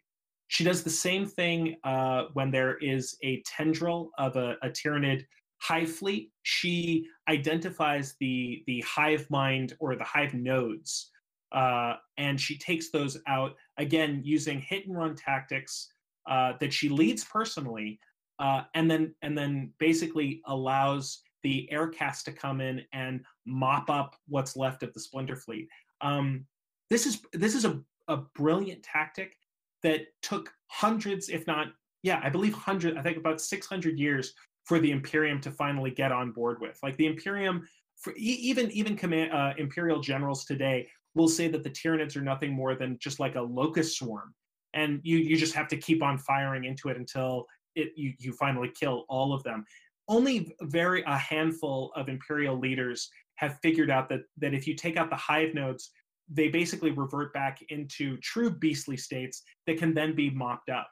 [0.49, 5.25] She does the same thing uh, when there is a tendril of a, a Tyranid
[5.63, 11.11] hive fleet, she identifies the the hive mind or the hive nodes,
[11.53, 15.89] uh, and she takes those out again using hit and run tactics
[16.29, 17.99] uh, that she leads personally,
[18.41, 23.91] uh, and then and then basically allows the air caste to come in and mop
[23.91, 25.69] up what's left of the splinter fleet.
[26.01, 26.47] Um,
[26.91, 29.37] this is this is a, a brilliant tactic
[29.83, 31.69] that took hundreds, if not
[32.03, 35.91] yeah, I believe hundred, I think about six hundred years for the Imperium to finally
[35.91, 36.79] get on board with.
[36.83, 41.71] Like the Imperium, for, even even command, uh, Imperial generals today will say that the
[41.71, 44.35] Tyranids are nothing more than just like a locust swarm,
[44.75, 48.33] and you you just have to keep on firing into it until it you you
[48.33, 49.65] finally kill all of them.
[50.09, 54.97] Only very a handful of Imperial leaders have figured out that that if you take
[54.97, 55.91] out the hive nodes,
[56.29, 60.91] they basically revert back into true beastly states that can then be mopped up.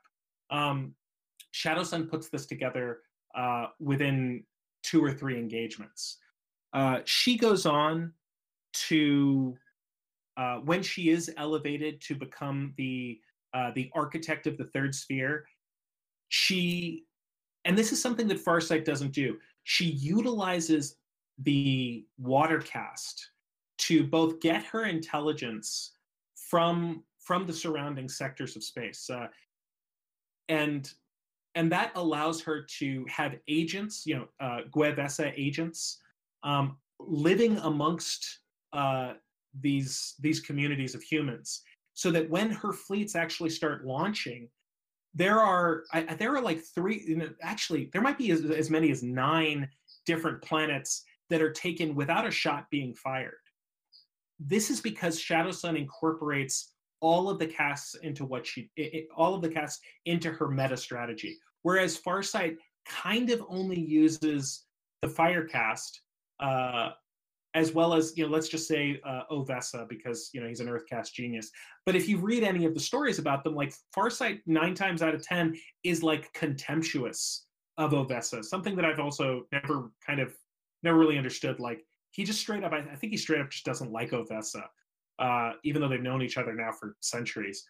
[0.51, 0.95] Um,
[1.55, 3.01] Shadowsun puts this together
[3.35, 4.45] uh, within
[4.83, 6.19] two or three engagements.
[6.73, 8.13] Uh, she goes on
[8.73, 9.57] to,
[10.37, 13.19] uh, when she is elevated to become the
[13.53, 15.45] uh, the architect of the third sphere,
[16.29, 17.05] she,
[17.65, 19.39] and this is something that Farsight doesn't do.
[19.65, 20.97] She utilizes
[21.39, 23.31] the water caste
[23.79, 25.93] to both get her intelligence
[26.35, 29.29] from from the surrounding sectors of space, uh,
[30.49, 30.93] and
[31.55, 36.01] and that allows her to have agents, you know, uh, Gue'vesa agents,
[36.43, 38.41] um, living amongst
[38.73, 39.15] uh,
[39.61, 41.63] these these communities of humans,
[41.95, 44.49] so that when her fleets actually start launching,
[45.15, 47.03] there are I, there are like three.
[47.07, 49.69] You know, actually, there might be as, as many as nine
[50.07, 53.35] different planets that are taken without a shot being fired.
[54.39, 59.35] this is because Shadow Sun incorporates all of the castes into what she it, all
[59.35, 62.57] of the castes into her meta strategy whereas farsight
[62.87, 64.65] kind of only uses
[65.03, 66.03] the fire caste
[66.41, 66.91] uh,
[67.55, 70.69] as well as you know let's just say uh, O'Vesa because you know he's an
[70.69, 71.51] earth caste genius.
[71.87, 75.15] But if you read any of the stories about them like farsight nine times out
[75.15, 77.47] of ten is like contemptuous
[77.79, 80.35] of O'Vesa something that i've also never kind of
[80.83, 81.61] never really understood.
[81.61, 84.65] Like he just straight up i, I think he straight up just doesn't like O'Vesa
[85.21, 87.65] uh, even though they've known each other now for centuries.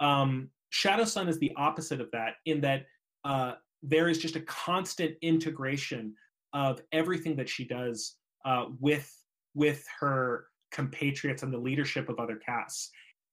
[0.00, 2.86] Um, shadow sun is the opposite of that in that
[3.24, 6.14] uh, there is just a constant integration
[6.52, 9.10] of everything that she does uh, with
[9.54, 12.90] with her compatriots and the leadership of other castes.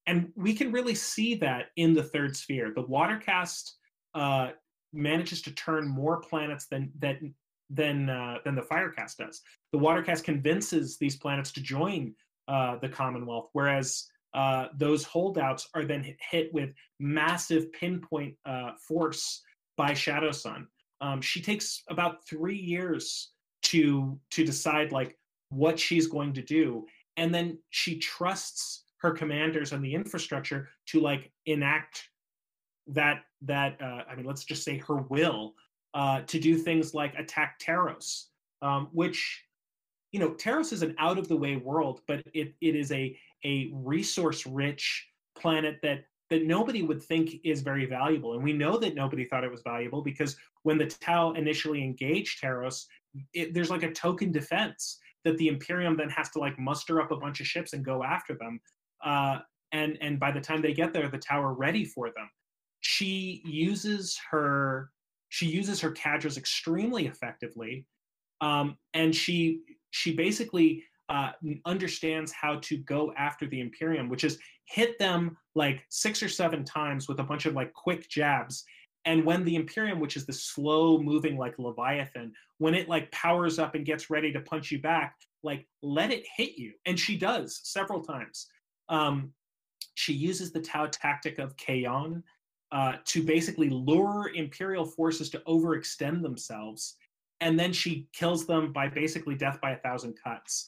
[0.07, 2.71] And we can really see that in the third sphere.
[2.75, 3.77] The water caste
[4.13, 4.49] uh,
[4.93, 7.17] manages to turn more planets than that
[7.69, 9.41] than uh, than the fire caste does.
[9.71, 12.13] The water caste convinces these planets to join
[12.47, 19.41] uh, the Commonwealth, whereas uh, those holdouts are then hit with massive pinpoint uh, force
[19.77, 20.67] by Shadow Sun.
[21.01, 23.31] Um, she takes about three years
[23.63, 25.17] to to decide like
[25.49, 26.85] what she's going to do.
[27.17, 32.09] And then she trusts her commanders and the infrastructure to like enact
[32.87, 35.53] that that uh, i mean let's just say her will
[35.93, 38.25] uh, to do things like attack Taros,
[38.61, 39.43] um, which
[40.11, 43.17] you know Taros is an out of the way world, but it it is a
[43.43, 45.07] a resource rich
[45.37, 49.43] planet that that nobody would think is very valuable, and we know that nobody thought
[49.43, 52.85] it was valuable because when the Tau initially engaged Taros,
[53.33, 57.11] it, there's like a token defense that the Imperium then has to like muster up
[57.11, 58.59] a bunch of ships and go after them.
[59.03, 59.39] Uh,
[59.71, 62.29] and and by the time they get there, the tower ready for them.
[62.81, 64.89] She uses her
[65.29, 67.85] she uses her cadres extremely effectively,
[68.41, 71.31] um, and she she basically uh,
[71.65, 76.63] understands how to go after the Imperium, which is hit them like six or seven
[76.63, 78.63] times with a bunch of like quick jabs
[79.05, 83.59] and when the imperium which is the slow moving like leviathan when it like powers
[83.59, 86.73] up and gets ready to punch you back like let it hit you.
[86.85, 88.47] And she does several times.
[88.89, 89.33] Um,
[89.95, 92.23] she uses the tau tactic of Kauyon
[92.71, 96.95] uh, to basically lure imperial forces to overextend themselves.
[97.41, 100.67] And then she kills them by basically death by a thousand cuts.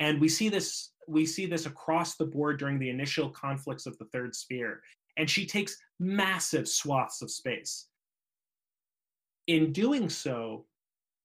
[0.00, 3.96] And we see this we see this across the board during the initial conflicts of
[3.98, 4.82] the third sphere
[5.16, 7.86] and she takes massive swaths of space.
[9.46, 10.66] In doing so,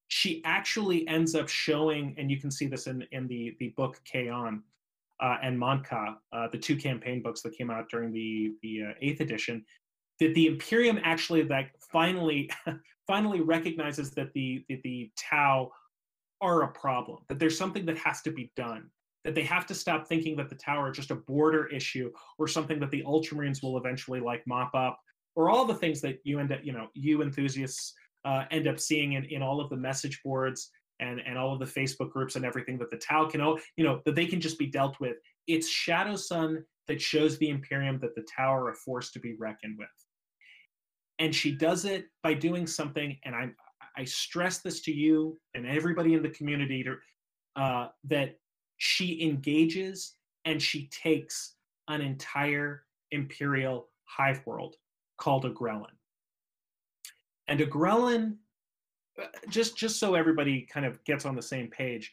[0.08, 4.00] she actually ends up showing, and you can see this in, in the, the book
[4.12, 4.62] Kauyon
[5.22, 8.94] uh, and Mont'ka, uh, the two campaign books that came out during the, the uh,
[9.02, 9.64] eighth edition,
[10.20, 12.50] that the Imperium actually like finally
[13.08, 15.72] finally recognizes that the, the, the Tau
[16.40, 18.90] are a problem, that there's something that has to be done
[19.24, 22.48] that they have to stop thinking that the tower is just a border issue or
[22.48, 25.00] something that the ultramarines will eventually like mop up
[25.36, 27.94] or all the things that you end up you know you enthusiasts
[28.26, 30.70] uh, end up seeing in, in all of the message boards
[31.00, 33.84] and and all of the facebook groups and everything that the tau can all, you
[33.84, 35.18] know that they can just be dealt with.
[35.48, 39.78] It's shadow sun that shows the imperium that the tower a force to be reckoned
[39.78, 39.88] with.
[41.20, 43.50] And she does it by doing something and i
[43.98, 46.96] i stress this to you and everybody in the community to,
[47.62, 48.36] uh, that
[48.84, 50.16] she engages
[50.46, 51.54] and she takes
[51.88, 54.76] an entire imperial hive world
[55.18, 55.94] called a Agrellan.
[57.48, 58.38] And Agrellan,
[59.22, 62.12] uh, just just so everybody kind of gets on the same page,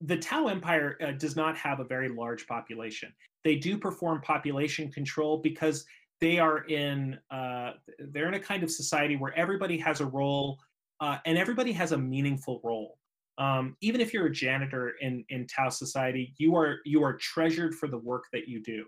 [0.00, 3.12] the Tau Empire uh, does not have a very large population.
[3.44, 5.84] They do perform population control because
[6.22, 10.58] they are in uh, they're in a kind of society where everybody has a role
[11.00, 12.96] uh, and everybody has a meaningful role
[13.42, 17.74] um, even if you're a janitor in in Tau society, you are you are treasured
[17.74, 18.84] for the work that you do.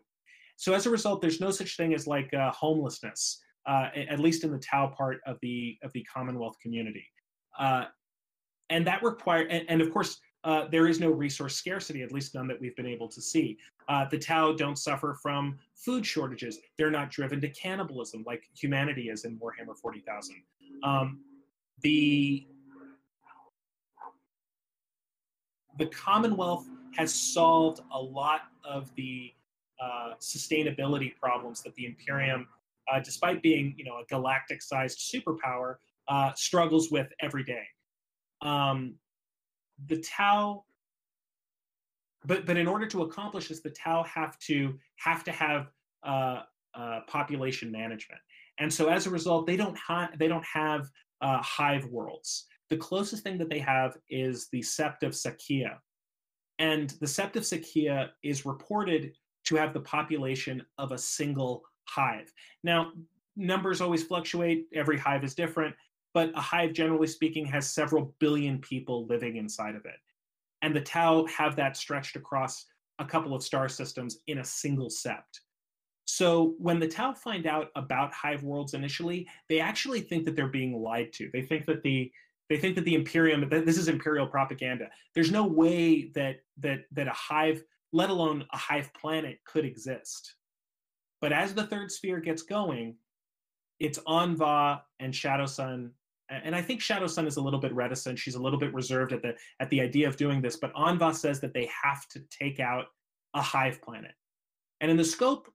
[0.57, 4.44] So as a result, there's no such thing as like uh, homelessness, uh, at least
[4.44, 7.05] in the Tau part of the of the Commonwealth community,
[7.59, 7.86] uh,
[8.70, 10.20] and that require and, and of course.
[10.44, 13.57] Uh, there is no resource scarcity, at least none that we've been able to see.
[13.88, 16.59] Uh, the Tau don't suffer from food shortages.
[16.76, 20.36] They're not driven to cannibalism like humanity is in Warhammer 40,000.
[20.82, 21.22] Um,
[21.80, 22.46] the
[25.79, 26.66] the Commonwealth
[26.97, 29.33] has solved a lot of the
[29.83, 32.47] uh, sustainability problems that the Imperium,
[32.93, 35.77] uh, despite being you know a galactic-sized superpower,
[36.09, 37.64] uh, struggles with every day.
[38.43, 38.95] Um,
[39.87, 40.64] the Tau,
[42.25, 45.70] but but in order to accomplish this, the Tau have to have to have
[46.05, 46.43] uh,
[46.75, 48.20] uh, population management,
[48.59, 50.89] and so as a result, they don't ha- they don't have
[51.20, 52.47] uh, hive worlds.
[52.75, 55.77] The closest thing that they have is the Sept of Sa'cea,
[56.59, 59.12] And the Sept of Sa'cea is reported
[59.45, 62.33] to have the population of a single hive.
[62.64, 62.91] Now,
[63.37, 65.77] numbers always fluctuate, every hive is different,
[66.14, 70.01] but a hive, generally speaking, has several billion people living inside of it.
[70.62, 72.66] And the Tau have that stretched across
[72.99, 75.43] a couple of star systems in a single sept.
[76.07, 80.49] So when the Tau find out about hive worlds initially, they actually think that they're
[80.49, 81.31] being lied to.
[81.33, 82.11] They think that the
[82.55, 84.88] they think that the Imperium that this is imperial propaganda.
[85.12, 90.36] There's no way that that that a hive, let alone a hive planet, could exist.
[91.20, 92.94] But as the third sphere gets going,
[93.80, 95.90] it's Anva and Shadow Sun.
[96.28, 98.20] And I think Shadow Sun is a little bit reticent.
[98.20, 100.57] She's a little bit reserved at the at the idea of doing this.
[100.57, 102.84] But Anva says that they have to take out
[103.34, 104.12] a hive planet.
[104.80, 105.52] And in the scope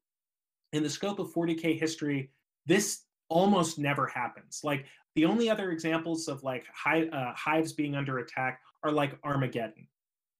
[0.73, 2.31] in the scope of 40k history,
[2.65, 4.61] this almost never happens.
[4.65, 4.85] Like
[5.15, 9.87] the only other examples of like hi- uh, hives being under attack are like Armageddon,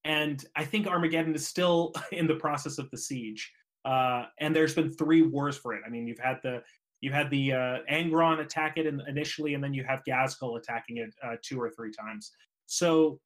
[0.03, 3.51] and I think Armageddon is still in the process of the siege.
[3.85, 5.81] Uh, and there's been three wars for it.
[5.85, 6.61] I mean, you've had the
[7.01, 10.97] you had the uh, Angron attack it in, initially, and then you have Ghazghkull attacking
[10.97, 12.31] it uh, two or three times.
[12.65, 13.19] So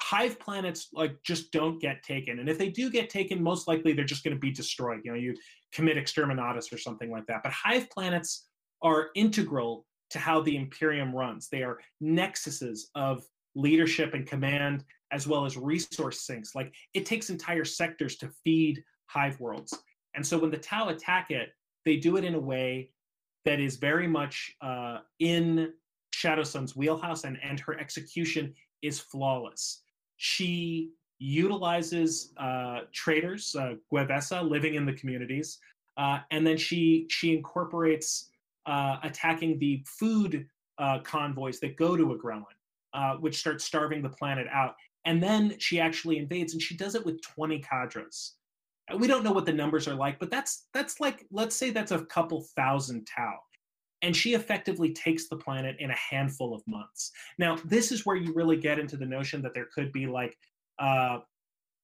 [0.00, 3.92] hive planets like just don't get taken and if they do get taken most likely
[3.92, 5.34] they're just going to be destroyed you know you
[5.72, 8.46] commit exterminatus or something like that but hive planets
[8.82, 11.48] are integral to how the imperium runs.
[11.48, 16.54] They are nexuses of leadership and command as well as resource sinks.
[16.54, 19.72] Like it takes entire sectors to feed hive worlds.
[20.14, 21.50] And so when the tau attack it
[21.86, 22.90] they do it in a way
[23.46, 25.72] that is very much uh, in
[26.12, 28.52] shadow sun's wheelhouse and, and her execution
[28.82, 29.82] is flawless.
[30.16, 35.58] She utilizes uh, traders, uh, Gue'vesa, living in the communities,
[35.96, 38.30] uh, and then she she incorporates
[38.66, 40.46] uh, attacking the food
[40.78, 42.44] uh, convoys that go to Agrellan,
[42.92, 44.74] uh, which starts starving the planet out.
[45.04, 48.34] And then she actually invades, and she does it with 20 cadres.
[48.98, 51.90] We don't know what the numbers are like, but that's that's like let's say that's
[51.90, 53.36] a couple thousand Tau
[54.02, 57.12] and she effectively takes the planet in a handful of months.
[57.38, 60.36] Now, this is where you really get into the notion that there could be like
[60.78, 61.18] uh,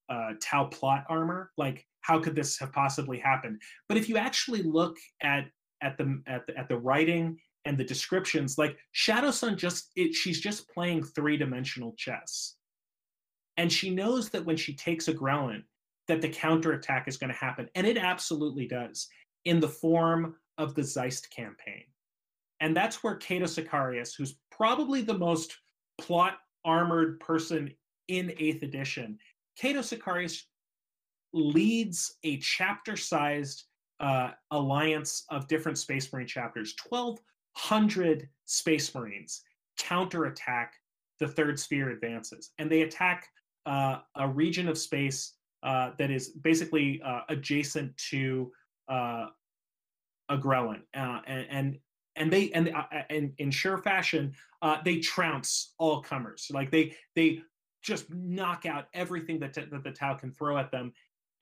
[0.08, 1.50] uh, Tau plot armor.
[1.56, 3.60] Like, how could this have possibly happened?
[3.88, 5.46] But if you actually look at
[5.82, 10.14] at the at the, at the writing and the descriptions, like Shadow Sun just it,
[10.14, 12.56] she's just playing three dimensional chess,
[13.56, 15.62] and she knows that when she takes Agrellan,
[16.08, 19.08] that the counterattack is going to happen, and it absolutely does
[19.44, 21.84] in the form of the Zeist campaign.
[22.60, 25.56] And that's where Cato Sicarius, who's probably the most
[25.98, 27.74] plot armored person
[28.08, 29.18] in 8th edition,
[29.56, 30.42] Cato Sicarius
[31.32, 33.64] leads a chapter sized
[34.02, 36.74] uh, alliance of different Space Marine chapters.
[36.88, 39.42] 1,200 Space Marines
[39.78, 40.74] counterattack
[41.18, 43.28] the Third Sphere advances, and they attack
[43.64, 48.50] uh, a region of space uh, that is basically uh, adjacent to
[48.88, 49.26] uh,
[50.30, 50.82] Agrellan.
[50.94, 51.78] Uh, and, and
[52.16, 54.34] and they and uh, in, in sure fashion
[54.84, 57.42] they trounce all comers like they they
[57.82, 60.92] just knock out everything that, t- that the tau can throw at them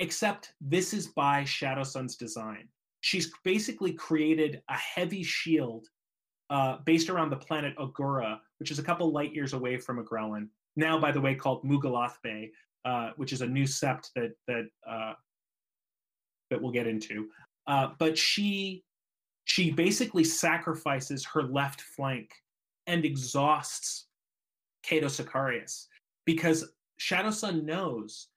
[0.00, 2.68] except this is by shadow sun's design
[3.00, 5.86] she's basically created a heavy shield
[6.50, 10.48] uh, based around the planet Ogura, which is a couple light years away from Agrellan.
[10.76, 12.50] Now, by the way, called Mu'gulath Bay,
[12.84, 15.14] uh, which is a new sept that that uh,
[16.50, 17.28] that we'll get into.
[17.66, 18.82] Uh, but she
[19.44, 22.30] she basically sacrifices her left flank
[22.86, 24.06] and exhausts
[24.82, 25.86] Cato Sicarius
[26.24, 28.28] because Shadow Sun knows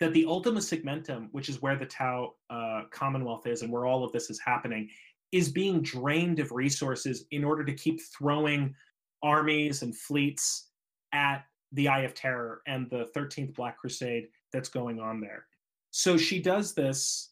[0.00, 4.04] that the Ultima Segmentum, which is where the Tau uh, Commonwealth is and where all
[4.04, 4.88] of this is happening,
[5.32, 8.74] is being drained of resources in order to keep throwing
[9.22, 10.68] armies and fleets
[11.12, 15.44] at the Eye of Terror and the 13th Black Crusade that's going on there.
[15.90, 17.30] So she does this.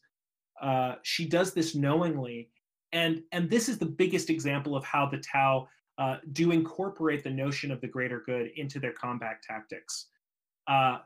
[0.61, 2.49] Uh, she does this knowingly
[2.93, 7.29] and and this is the biggest example of how the Tau uh, do incorporate the
[7.29, 10.07] notion of the greater good into their combat tactics.
[10.67, 10.99] Uh,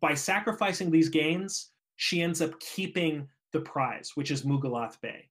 [0.00, 5.28] by sacrificing these gains, she ends up keeping the prize, which is Mu'gulath Bay.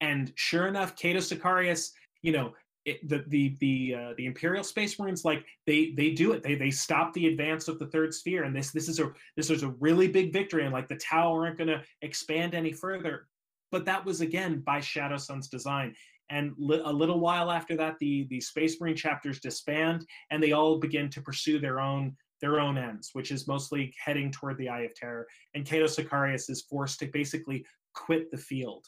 [0.00, 1.90] And sure enough, Cato Sicarius,
[2.22, 2.52] you know,
[2.84, 6.42] it, the the the uh, the Imperial Space Marines like they they do it.
[6.42, 9.50] They they stop the advance of the third sphere, and this this is a this
[9.50, 10.64] is a really big victory.
[10.64, 13.28] And like the Tau aren't going to expand any further
[13.72, 15.94] but that was again by Shadow Sun's design.
[16.30, 20.52] And li- a little while after that, the the Space Marine chapters disband, and they
[20.52, 24.68] all begin to pursue their own their own ends, which is mostly heading toward the
[24.68, 25.26] Eye of Terror.
[25.54, 27.64] And Cato Sicarius is forced to basically
[27.94, 28.84] quit the field.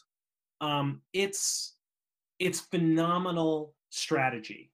[0.61, 1.77] Um, it's
[2.37, 4.71] it's phenomenal strategy.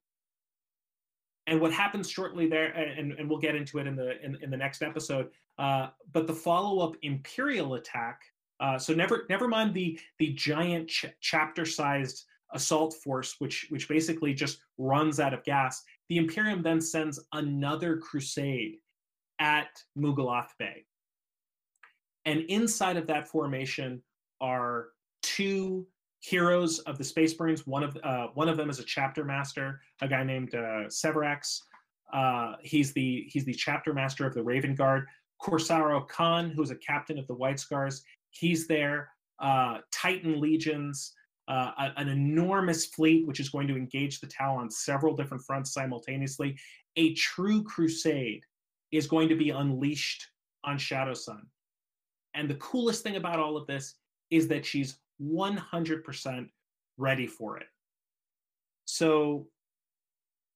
[1.47, 4.49] And what happens shortly there, and, and we'll get into it in the in, in
[4.49, 5.29] the next episode.
[5.57, 8.21] Uh, but the follow-up Imperial attack.
[8.59, 14.33] Uh, so never never mind the the giant ch- chapter-sized assault force, which which basically
[14.33, 15.83] just runs out of gas.
[16.11, 18.79] The Imperium then sends another crusade
[19.39, 20.83] at Mu'gulath Bay.
[22.25, 24.03] And inside of that formation
[24.41, 24.87] are
[25.21, 25.87] two
[26.19, 27.65] heroes of the Space Marines.
[27.65, 31.61] One of uh, one of them is a chapter master, a guy named uh, Severax.
[32.11, 35.05] Uh, he's the he's the chapter master of the Raven Guard.
[35.41, 39.11] Korsarro Khan, who's a captain of the White Scars, he's there.
[39.39, 41.13] Uh, Titan legions,
[41.51, 45.73] uh, an enormous fleet which is going to engage the Tau on several different fronts
[45.73, 46.57] simultaneously.
[46.95, 48.43] A true crusade
[48.91, 50.25] is going to be unleashed
[50.63, 51.41] on Shadowsun.
[52.33, 53.95] And the coolest thing about all of this
[54.29, 56.47] is that she's 100%
[56.97, 57.67] ready for it.
[58.85, 59.47] So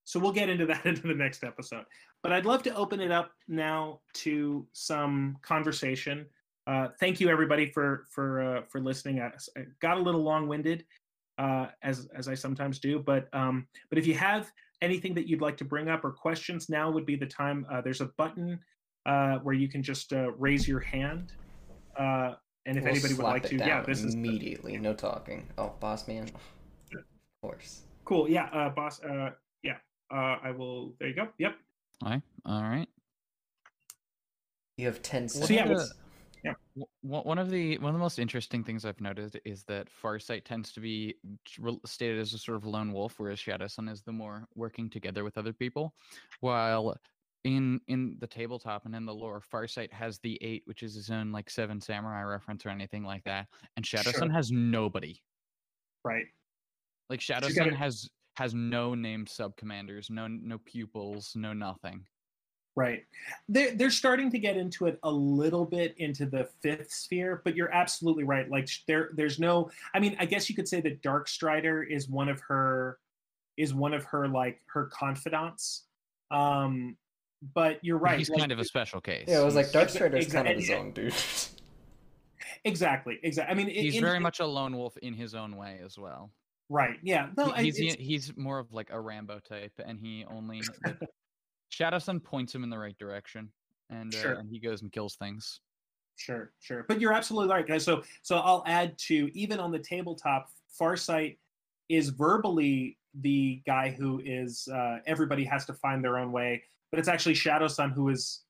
[0.06, 1.84] so we'll get into that into the next episode.
[2.24, 6.26] But I'd love to open it up now to some conversation.
[6.68, 9.22] Uh, thank you everybody for for uh, for listening.
[9.22, 10.86] I, I got a little long winded,
[11.38, 13.00] uh, as as I sometimes do.
[13.00, 14.52] But um, but if you have
[14.82, 17.66] anything that you'd like to bring up or questions, now would be the time.
[17.72, 18.60] Uh, there's a button
[19.06, 21.34] uh, where you can just uh, raise your hand.
[21.98, 22.34] Uh,
[22.66, 24.78] and if We'll anybody would like to, yeah, this is immediately.
[24.78, 25.48] No talking.
[25.58, 26.24] Oh, boss man.
[26.94, 27.04] Of
[27.42, 27.82] course.
[28.06, 28.28] cool.
[28.28, 29.00] Yeah, uh, boss.
[29.04, 29.30] Uh,
[29.62, 29.78] yeah,
[30.12, 30.96] uh, I will.
[31.00, 31.28] There you go.
[31.38, 31.56] Yep.
[32.02, 32.22] All right.
[32.44, 32.90] All right.
[34.78, 35.94] You have ten So seconds.
[35.96, 36.05] yeah,
[36.76, 39.02] One of what's- W- One one of the one of the most interesting things I've
[39.02, 41.16] noticed is that Farsight tends to be
[41.86, 45.38] stated as a sort of lone wolf, whereas Shadowsun is the more working together with
[45.38, 45.96] other people.
[46.42, 46.96] While
[47.46, 51.10] in in the tabletop and in the lore, Farsight has the eight, which is his
[51.12, 53.48] own like seven samurai reference or anything like that,
[53.78, 54.32] and Shadowsun Sure.
[54.32, 55.22] has nobody.
[56.04, 56.26] Right.
[57.10, 62.06] Like you Shadowsun gotta- has has no named sub commanders, no no pupils, no nothing.
[62.78, 63.06] Right.
[63.48, 67.56] They're, they're starting to get into it a little bit into the fifth sphere, but
[67.56, 68.50] you're absolutely right.
[68.50, 69.72] Like there, there's no.
[69.94, 72.98] I mean, I guess you could say that Dark Strider is one of her,
[73.56, 75.84] is one of her like her confidants.
[76.32, 76.98] Um,
[77.54, 78.18] but you're right.
[78.18, 79.26] He's like, kind of a special case.
[79.30, 81.14] yeah, it was like He's- Dark exa- Strider's kind of his own dude.
[82.64, 83.52] exactly, exactly.
[83.54, 85.98] I mean, in- he's in- very much a lone wolf in his own way as
[85.98, 86.32] well.
[86.70, 86.98] right.
[87.04, 87.30] Yeah.
[87.38, 90.98] No, he's it's- he's more of like a Rambo type, and he only like,
[91.80, 93.50] Shadowsun points him in the right direction,
[93.90, 94.34] and uh, Sure.
[94.34, 95.60] and he goes and kills things.
[96.18, 96.86] Sure, sure.
[96.88, 97.84] But you're absolutely right, guys.
[97.84, 100.50] So so I'll add to even on the tabletop,
[100.80, 101.38] Farsight
[101.90, 107.00] is verbally the guy who is uh, everybody has to find their own way, but
[107.00, 108.44] it's actually Shadowsun who is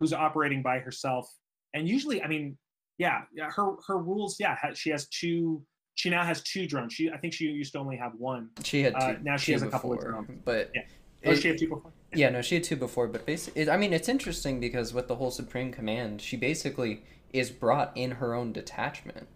[0.00, 1.30] who's operating by herself.
[1.74, 2.56] And usually, I mean,
[2.98, 5.62] yeah, yeah, her her rules, yeah, ha- she has two.
[5.94, 6.94] She now has two drones.
[6.94, 8.48] She I think she used to only have one.
[8.64, 8.98] She had two.
[9.00, 10.40] Uh, now she two has a couple of before, drones.
[10.46, 10.82] but Yeah.
[11.26, 11.92] Oh, it- she had two before.
[12.14, 15.16] Yeah, no, she had two before, but basically, I mean, it's interesting because with the
[15.16, 17.02] whole Supreme Command, she basically
[17.32, 19.28] is brought in her own detachment,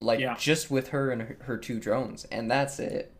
[0.00, 0.34] like Yeah.
[0.36, 3.12] just with her and her, her two drones, and that's it.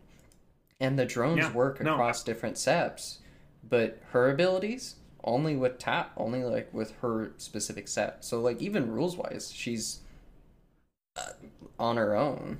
[0.79, 3.19] And the drones Yeah, work no, across different seps,
[3.67, 8.25] but her abilities only with tap, only like with her specific set.
[8.25, 10.01] So like even rules wise, she's
[11.17, 11.31] uh,
[11.79, 12.59] on her own.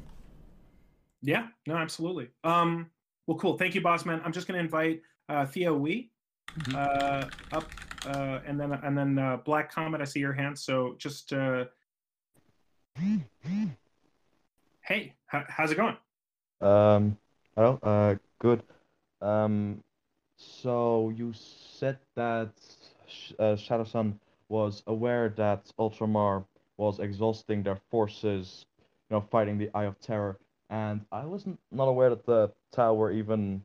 [1.21, 2.29] Yeah, no, absolutely.
[2.43, 2.89] Um,
[3.27, 3.57] well, cool.
[3.57, 4.21] Thank you, Bossman.
[4.23, 6.09] I'm just going to invite uh, Theo Wee
[6.57, 6.75] Mhm.
[6.75, 7.69] uh, up,
[8.05, 10.01] uh, and then and then uh, Black Comet.
[10.01, 10.57] I see your hand.
[10.57, 11.65] So just uh,
[14.81, 15.97] hey, h- how's it going?
[16.61, 17.17] Um,
[17.55, 17.79] hello.
[17.83, 18.63] Uh, good.
[19.21, 19.83] Um,
[20.37, 22.51] so you said that
[23.07, 24.13] Sh- uh, Shadowsun
[24.49, 26.45] was aware that Ultramar
[26.77, 28.65] was exhausting their forces,
[29.09, 30.37] you know, fighting the Eye of Terror,
[30.69, 33.63] and I wasn't not aware that the tower even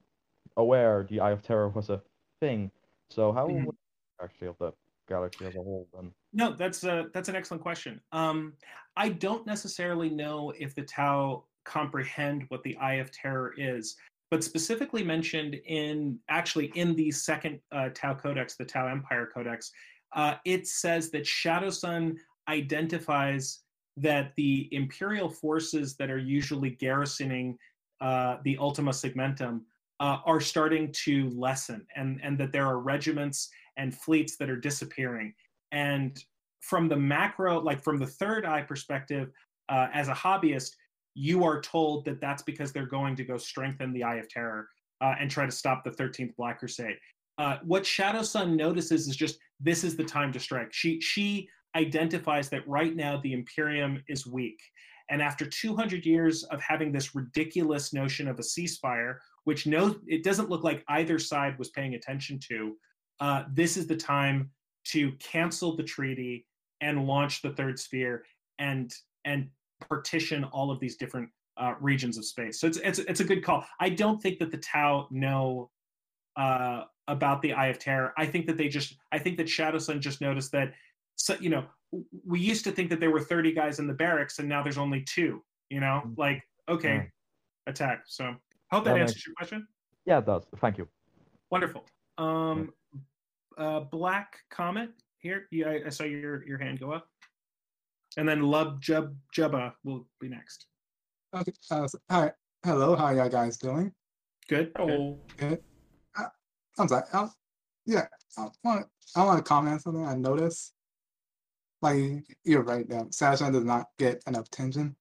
[0.56, 2.02] aware the Eye of Terror was a
[2.40, 2.70] thing.
[3.10, 3.66] So how Mhm.
[3.66, 3.76] would
[4.22, 4.72] actually of the
[5.08, 6.12] galaxy as a whole then?
[6.32, 8.00] No, that's uh, that's an excellent question.
[8.12, 8.56] Um,
[8.96, 13.96] I don't necessarily know if the Tau comprehend what the Eye of Terror is,
[14.30, 19.72] but specifically mentioned in actually in the second uh, Tau Codex, the Tau Empire Codex,
[20.12, 23.60] uh, it says that Shadow Sun identifies
[23.96, 27.58] that the Imperial forces that are usually garrisoning
[28.00, 29.62] uh, the Ultima Segmentum
[30.00, 34.56] uh, are starting to lessen, and and that there are regiments and fleets that are
[34.56, 35.32] disappearing.
[35.72, 36.22] And
[36.60, 39.30] from the macro like from the third eye perspective
[39.68, 40.72] uh, as a hobbyist
[41.14, 44.68] you are told that that's because they're going to go strengthen the eye of terror
[45.00, 46.96] uh, and try to stop the 13th black crusade.
[47.38, 50.72] Uh, what shadow sun notices is just this is the time to strike.
[50.72, 54.60] She she identifies that right now the imperium is weak.
[55.08, 60.22] And after 200 years of having this ridiculous notion of a ceasefire which no it
[60.22, 62.76] doesn't look like either side was paying attention to
[63.20, 64.50] uh, this is the time
[64.84, 66.46] to cancel the treaty
[66.80, 68.24] and launch the third sphere
[68.58, 69.48] and and
[69.88, 71.28] partition all of these different
[71.58, 72.58] uh, regions of space.
[72.60, 73.64] So it's it's it's a good call.
[73.78, 75.70] I don't think that the Tau know
[76.36, 78.14] uh, about the Eye of Terror.
[78.16, 80.72] I think that they just I think that Shadowsun just noticed that
[81.16, 81.64] so you know
[82.24, 84.78] we used to think that there were 30 guys in the barracks and now there's
[84.78, 85.42] only two.
[85.68, 86.18] You know, Mm.
[86.18, 87.10] like okay,
[87.66, 88.04] attack.
[88.06, 88.34] So
[88.70, 89.68] I hope that That answers makes- your question.
[90.06, 90.44] Yeah, it does.
[90.60, 90.88] Thank you.
[91.50, 91.86] Wonderful.
[92.18, 92.72] Um,
[93.58, 95.46] uh, Black Comet here.
[95.50, 97.06] Yeah, I, I saw your your hand go up.
[98.16, 100.66] And then Lub Jub Jubba will be next.
[101.34, 101.52] Okay.
[101.70, 102.32] Uh, s- hi.
[102.64, 102.96] Hello.
[102.96, 103.92] How y'all guys doing?
[104.48, 104.72] Good.
[104.74, 104.90] Good.
[104.90, 105.62] Oh, Good.
[106.18, 106.24] Uh,
[106.78, 107.04] I'm sorry.
[107.12, 107.30] Um,
[107.86, 108.06] yeah.
[108.38, 108.86] I want.
[109.16, 110.72] I want to comment on something I noticed.
[111.82, 112.90] Like you're right.
[112.92, 114.96] Um, Saracen does not get enough attention.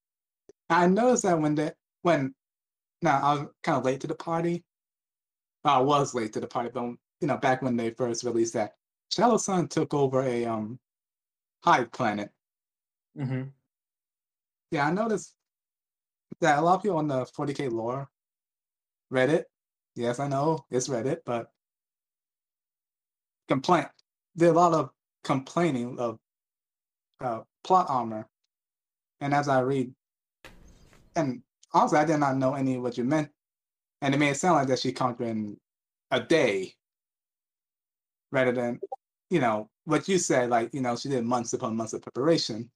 [0.68, 2.34] I noticed that when they when
[3.02, 4.64] now I was kind of late to the party.
[5.64, 6.82] I was late to the party, but
[7.20, 8.74] you know, back when they first released that,
[9.10, 10.78] Shadow Sun took over a um
[11.62, 12.30] hive planet.
[13.18, 13.42] Mm-hmm.
[14.70, 15.34] Yeah, I noticed
[16.40, 18.08] that a lot of people on the 40k lore
[19.12, 19.44] Reddit.
[19.96, 21.50] Yes, I know it's Reddit, but
[23.48, 23.88] complaint.
[24.36, 24.90] There's a lot of
[25.24, 26.18] complaining of
[27.20, 28.26] uh, plot armor,
[29.20, 29.92] and as I read,
[31.16, 31.42] and
[31.72, 33.30] honestly, I did not know any of what you meant,
[34.02, 35.56] and it made it sound like that she conquered in
[36.10, 36.74] a day,
[38.32, 38.80] rather than,
[39.30, 42.70] you know, what you said, like you know, she did months upon months of preparation.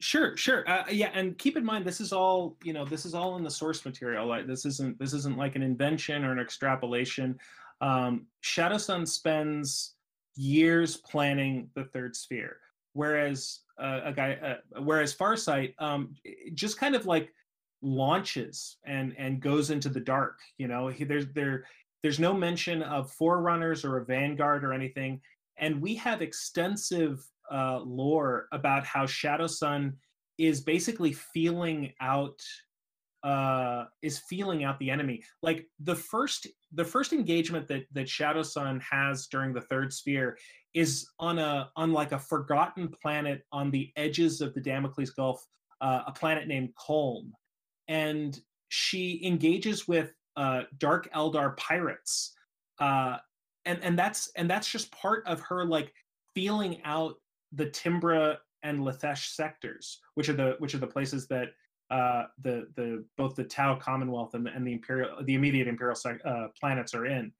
[0.00, 0.68] Sure, sure.
[0.68, 2.84] Uh, yeah, and keep in mind this is all you know.
[2.84, 4.26] This is all in the source material.
[4.26, 7.38] Like this isn't this isn't like an invention or an extrapolation.
[7.80, 9.94] Um, Shadow Sun spends
[10.34, 12.56] years planning the third sphere,
[12.94, 16.14] whereas uh, a guy, uh, whereas Farsight um,
[16.54, 17.32] just kind of like
[17.82, 20.38] launches and and goes into the dark.
[20.58, 21.64] You know, he, there's there
[22.02, 25.20] there's no mention of forerunners or a vanguard or anything,
[25.58, 29.94] and we have extensive uh, lore about how Shadow Sun
[30.38, 32.40] is basically feeling out
[33.22, 38.42] uh is feeling out the enemy like the first the first engagement that that shadow
[38.42, 40.36] sun has during the third sphere
[40.74, 45.46] is on a on like a forgotten planet on the edges of the damocles gulf
[45.82, 47.32] uh, a planet named Kolm.
[47.92, 52.32] And she engages with uh dark eldar pirates
[52.80, 53.16] uh
[53.66, 55.92] and and that's and that's just part of her like
[56.34, 57.16] feeling out
[57.52, 61.48] the timbra and lethesh sectors which are the which are the places that
[61.92, 65.94] uh, the the both the Tau Commonwealth and the, and the imperial the immediate imperial
[65.94, 67.30] sec- uh, planets are in.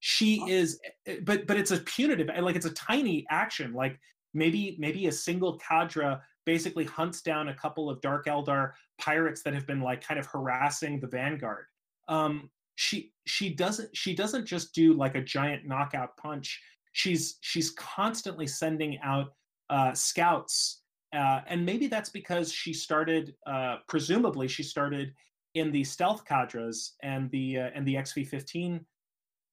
[0.00, 0.80] She is,
[1.22, 3.72] but but it's a punitive, like it's a tiny action.
[3.72, 4.00] Like
[4.34, 9.54] maybe maybe a single cadre basically hunts down a couple of Dark Eldar pirates that
[9.54, 11.66] have been like kind of harassing the Vanguard.
[12.08, 16.60] Um, she she doesn't she doesn't just do like a giant knockout punch.
[16.92, 19.34] She's she's constantly sending out
[19.70, 20.82] uh, scouts
[21.12, 25.12] uh, and maybe that's because she started, uh, presumably, she started
[25.54, 28.82] in the stealth cadres and the uh, and the XV-15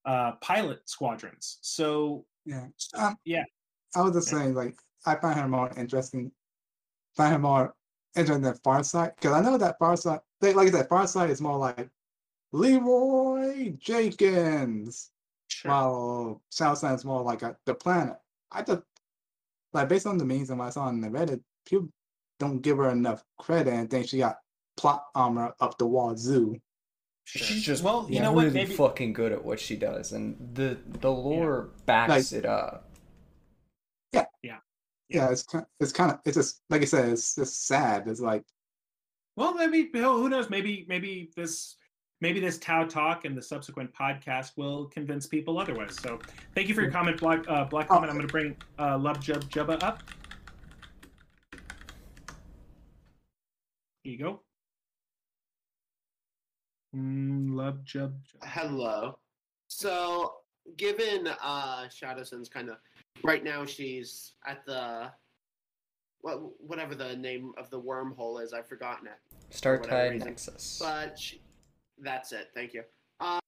[0.06, 1.58] uh, pilot squadrons.
[1.60, 2.68] So Yeah.
[2.94, 3.44] Um, yeah,
[3.94, 4.38] I was just Yeah.
[4.38, 4.74] saying, like,
[5.04, 6.32] I find her more interesting.
[7.20, 7.74] Find her more
[8.16, 11.58] interesting than Farsight because I know that Farsight, like, like I said, Farsight is more
[11.58, 11.90] like
[12.50, 15.10] Leroy Jenkins,
[15.48, 15.70] sure.
[15.70, 18.16] while Southside is more like a, the planet.
[18.50, 18.80] I just
[19.74, 21.90] like based on the memes and what I saw on the Reddit, people
[22.38, 24.38] don't give her enough credit and think she got
[24.78, 26.58] plot armor up the wazoo.
[27.24, 27.46] sure.
[27.46, 28.44] She's just well, you yeah, know what?
[28.44, 32.89] really Maybe fucking good at what she does, and the the lore backs it up.
[35.10, 38.06] Yeah, it's kind, it's kind of, it's just like I said, it's just sad.
[38.08, 38.44] It's like,
[39.36, 40.48] well, maybe who who knows?
[40.50, 41.76] Maybe maybe this
[42.20, 45.96] maybe this Tau talk and the subsequent podcast will convince people otherwise.
[46.00, 46.18] So
[46.54, 47.94] thank you for your comment, Black uh, Black Oh.
[47.94, 48.10] comment.
[48.10, 50.02] I'm going to bring uh, Love Jub Jubba up.
[54.02, 54.40] Here you go.
[56.96, 58.12] Mm, Love Jub.
[58.12, 58.44] Jub.
[58.44, 59.18] hello.
[59.68, 60.34] So,
[60.76, 62.76] given uh, Shadowsun's kind of
[63.24, 65.10] right now, she's at the
[66.22, 68.52] what whatever the name of the wormhole is.
[68.52, 69.36] I've forgotten it.
[69.62, 70.24] whatever Startide.
[70.24, 70.78] Nexus.
[70.80, 71.42] But she,
[71.98, 72.50] that's it.
[72.54, 72.82] Thank you.
[73.20, 73.40] Uh,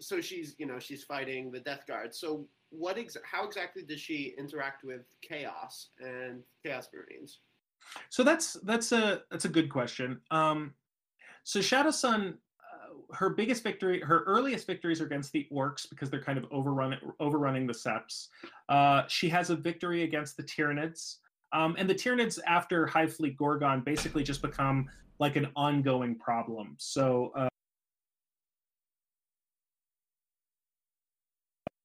[0.00, 2.14] so she's you know she's fighting the Death Guard.
[2.14, 7.40] So what ex- how exactly does she interact with Chaos and Chaos Marines?
[8.08, 10.20] So that's that's a that's a good question.
[10.30, 10.74] Um,
[11.44, 12.38] so Shadow Sun,
[13.12, 16.96] her biggest victory, her earliest victories are against the orcs because they're kind of overrun,
[17.20, 18.28] overrunning the Seps.
[18.68, 21.16] Uh, she has a victory against the Tyranids,
[21.52, 24.88] um, and the Tyranids after Hive Fleet Gorgon basically just become
[25.18, 26.76] like an ongoing problem.
[26.78, 27.32] So.
[27.36, 27.48] Uh,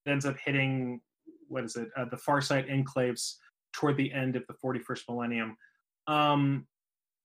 [0.08, 1.02] ends up hitting
[1.50, 1.90] what is it?
[1.98, 3.36] Uh, the Farsight enclaves
[3.74, 5.58] toward the end of the 41st millennium.
[6.08, 6.66] Um,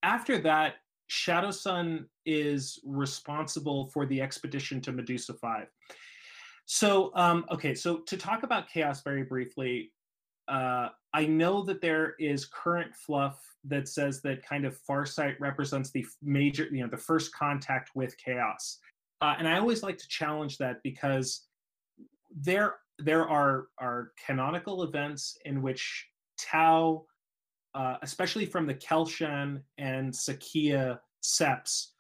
[0.03, 0.77] after that,
[1.13, 5.67] Shadow Sun is responsible for the expedition to Medusa 5.
[6.65, 9.93] So, um, okay, so to talk about chaos very briefly,
[10.49, 15.91] uh, I know that there is current fluff that says that kind of Farsight represents
[15.91, 18.79] the major, you know, the first contact with chaos,
[19.21, 21.47] uh, and I always like to challenge that because
[22.35, 26.09] there there are are canonical events in which
[26.39, 27.05] Tau,
[27.75, 31.93] uh, especially from the Ke'lshan and Sa'cea septs,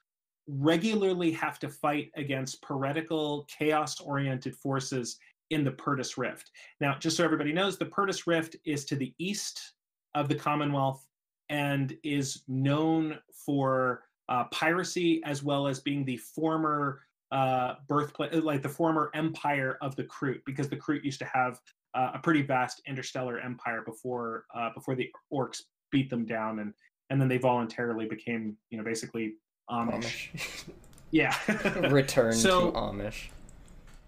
[0.48, 5.18] regularly have to fight against piratical, chaos oriented forces
[5.50, 6.50] in the Perdus Rift.
[6.80, 9.74] Now, just so everybody knows, the Perdus Rift is to the east
[10.14, 11.06] of the Commonwealth
[11.48, 18.62] and is known for uh, piracy as well as being the former uh, birthplace, like
[18.62, 21.60] the former empire of the Kroot, because the Kroot used to have
[21.94, 26.72] uh, a pretty vast interstellar empire before uh, before the orcs beat them down, and
[27.10, 29.34] and then they voluntarily became, you know, basically
[29.70, 30.30] Amish.
[30.32, 30.64] Amish.
[31.10, 31.36] Yeah.
[31.90, 33.28] Return So- to Amish.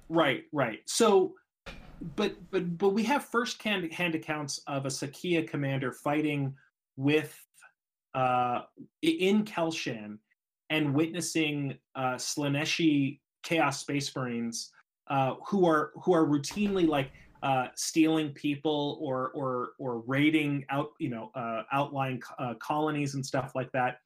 [0.09, 0.81] Right, right.
[0.87, 1.35] So,
[2.17, 6.55] but but but we have first hand hand accounts of a Sa'cea commander fighting
[6.97, 7.39] with
[8.15, 8.61] uh
[9.03, 10.19] in Ke'lshan
[10.71, 14.71] and witnessing uh Slaaneshi Chaos Space Marines
[15.09, 17.11] uh who are who are routinely like
[17.45, 23.25] uh stealing people or or or raiding out you know uh outlying uh, colonies and
[23.25, 23.99] stuff like that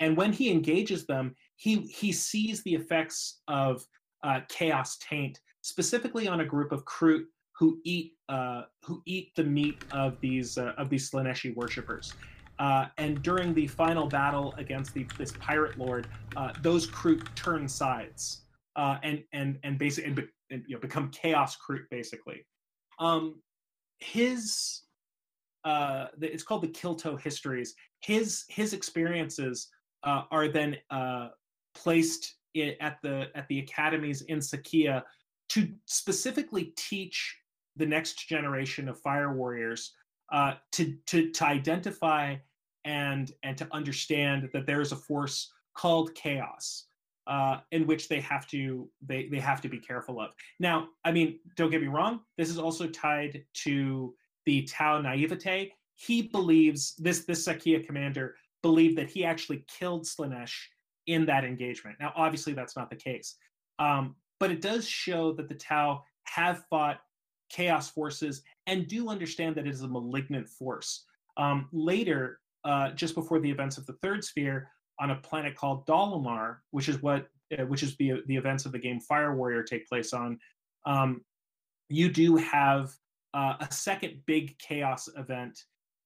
[0.00, 3.84] and when he engages them he he sees the effects of
[4.22, 7.24] uh, chaos taint, specifically on a group of Kroot
[7.58, 12.12] who eat uh, who eat the meat of these uh, of these Slaaneshi worshippers.
[12.58, 16.08] And during the final battle against the, this pirate lord,
[16.62, 18.42] those Kroot turn sides
[18.76, 22.44] and and and basically and, and, you know, become chaos Kroot basically.
[22.98, 23.40] Um,
[23.98, 24.82] his
[25.64, 27.74] uh, it's called the Kilto Histories.
[28.00, 29.68] His his experiences
[30.04, 31.28] uh, are then uh,
[31.74, 32.36] placed
[32.80, 35.02] at the at the academies in Sa'cea
[35.50, 37.36] to specifically teach
[37.76, 39.92] the next generation of fire warriors
[40.32, 42.36] uh, to to to identify
[42.84, 46.86] and and to understand that there is a force called chaos
[47.26, 50.30] uh, in which they have to they they have to be careful of.
[50.60, 52.20] Now, I mean, don't get me wrong.
[52.38, 54.14] This is also tied to
[54.44, 55.72] the Tau naivete.
[55.96, 60.54] He believes this this Sa'cea commander believed that he actually killed Slaanesh
[61.06, 61.96] in that engagement.
[62.00, 63.36] Now, obviously, that's not the case,
[63.78, 67.00] um, but it does show that the Tau have fought
[67.48, 71.04] chaos forces and do understand that it is a malignant force.
[71.36, 74.68] Um, later, uh, just before the events of the Third Sphere,
[75.00, 78.72] on a planet called Dalamar, which is what uh, which is the the events of
[78.72, 80.38] the game Fire Warrior take place on,
[80.84, 81.22] um,
[81.88, 82.92] you do have
[83.34, 85.58] uh, a second big chaos event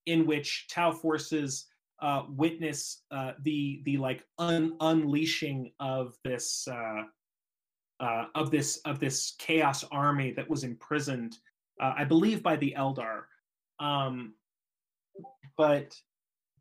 [0.07, 1.67] in which Tau forces
[2.03, 7.03] uh, witness uh, the the like un- unleashing of this uh,
[8.01, 11.37] uh, of this of this chaos army that was imprisoned,
[11.81, 13.23] I believe, by the Eldar.
[13.79, 14.35] Um,
[15.57, 15.95] but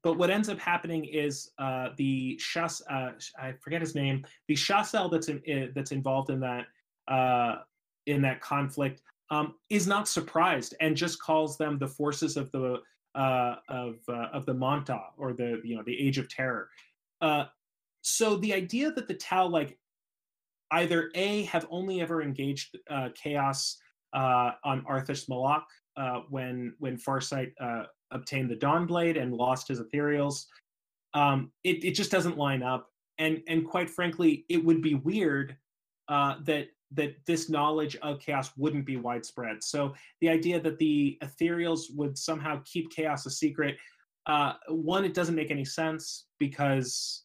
[0.03, 4.55] but what ends up happening is uh, the Shas uh, I forget his name the
[4.55, 6.65] Shas'el that's in, i- that's involved in that
[7.07, 7.57] uh,
[8.05, 12.81] in that conflict um, is not surprised and just calls them the forces of the
[13.15, 16.69] uh, of uh, of the Mont'au or the you know the Age of Terror.
[17.21, 17.45] Uh,
[18.01, 19.77] so the idea that the Tau like
[20.71, 22.77] either a have only ever engaged
[23.15, 23.77] chaos
[24.13, 25.67] on Arthas Moloch
[26.29, 27.51] when when Farsight
[28.11, 30.45] obtained the Dawnblade and lost his ethereals.
[31.13, 35.57] Um, it it just doesn't line up, and and quite frankly, it would be weird
[36.07, 39.63] uh, that that this knowledge of chaos wouldn't be widespread.
[39.63, 43.77] So the idea that the ethereals would somehow keep chaos a secret,
[44.25, 47.23] uh, one, it doesn't make any sense because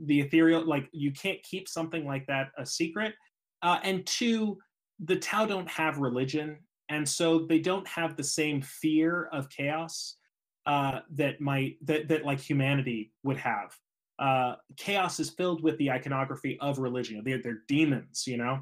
[0.00, 3.14] the ethereal, like you can't keep something like that a secret,
[3.62, 4.58] uh, and two,
[5.04, 6.58] the Tau don't have religion,
[6.88, 10.16] and so they don't have the same fear of chaos
[10.66, 13.76] uh, that might that that like humanity would have
[14.18, 17.22] uh, chaos is filled with the iconography of religion.
[17.24, 18.60] They're, they're demons, you know.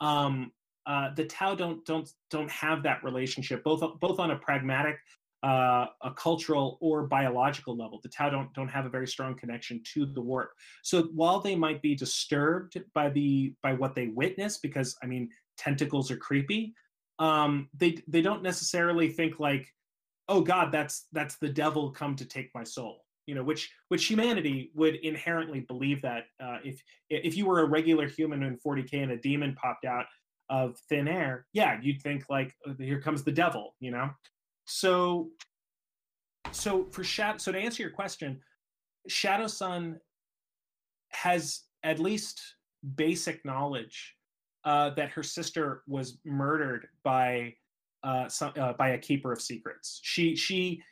[0.00, 0.50] Um,
[0.86, 4.98] uh, the Tau don't don't don't have that relationship, both both on a pragmatic,
[5.42, 8.00] uh, a cultural, or biological level.
[8.02, 10.50] The Tau don't don't have a very strong connection to the warp.
[10.82, 15.30] So while they might be disturbed by the by what they witness, because I mean
[15.56, 16.74] tentacles are creepy,
[17.18, 19.72] um, they they don't necessarily think like,
[20.28, 24.06] oh God, that's that's the devil come to take my soul you know which which
[24.06, 29.02] humanity would inherently believe that uh, if if you were a regular human in 40k
[29.02, 30.04] and a demon popped out
[30.50, 34.10] of thin air, yeah, you'd think like "Oh, here comes the devil, you know.
[34.66, 35.30] So,
[36.52, 38.40] so for shadow, so to answer your question,
[39.08, 40.00] Shadow Sun
[41.10, 42.42] has at least
[42.96, 44.14] basic knowledge
[44.64, 47.54] uh, that her sister was murdered by
[48.02, 50.00] uh, some, uh, by a keeper of secrets.
[50.02, 50.82] She she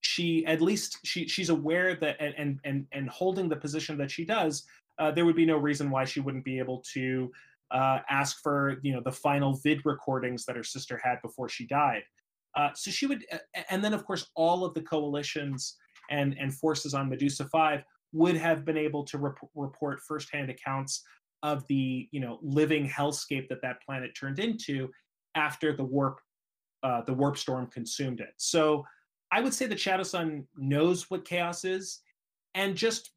[0.00, 4.24] she at least she she's aware that and and and, holding the position that she
[4.24, 4.64] does,
[4.98, 7.30] uh, there would be no reason why she wouldn't be able to
[7.70, 11.66] uh, ask for you know the final vid recordings that her sister had before she
[11.66, 12.02] died.
[12.56, 13.24] Uh, so she would,
[13.70, 15.76] and then of course all of the coalitions
[16.10, 21.02] and and forces on Medusa Five would have been able to rep- report firsthand accounts
[21.42, 24.88] of the you know living hellscape that that planet turned into
[25.34, 26.20] after the warp
[26.82, 28.34] uh, the warp storm consumed it.
[28.36, 28.84] So
[29.30, 32.00] I would say that Shadow Sun knows what chaos is,
[32.54, 33.10] and just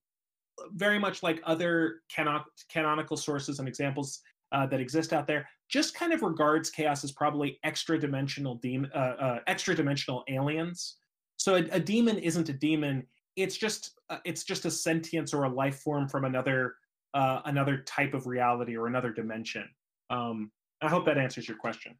[0.73, 5.95] very much like other cano- canonical sources and examples uh, that exist out there, just
[5.95, 10.97] kind of regards chaos as probably extra dimensional demon, uh, uh, extra dimensional aliens.
[11.37, 15.43] So a, a demon isn't a demon; it's just uh, it's just a sentience or
[15.43, 16.75] a life form from another
[17.13, 19.67] uh, another type of reality or another dimension.
[20.09, 20.51] Um,
[20.81, 21.97] I hope that answers your question.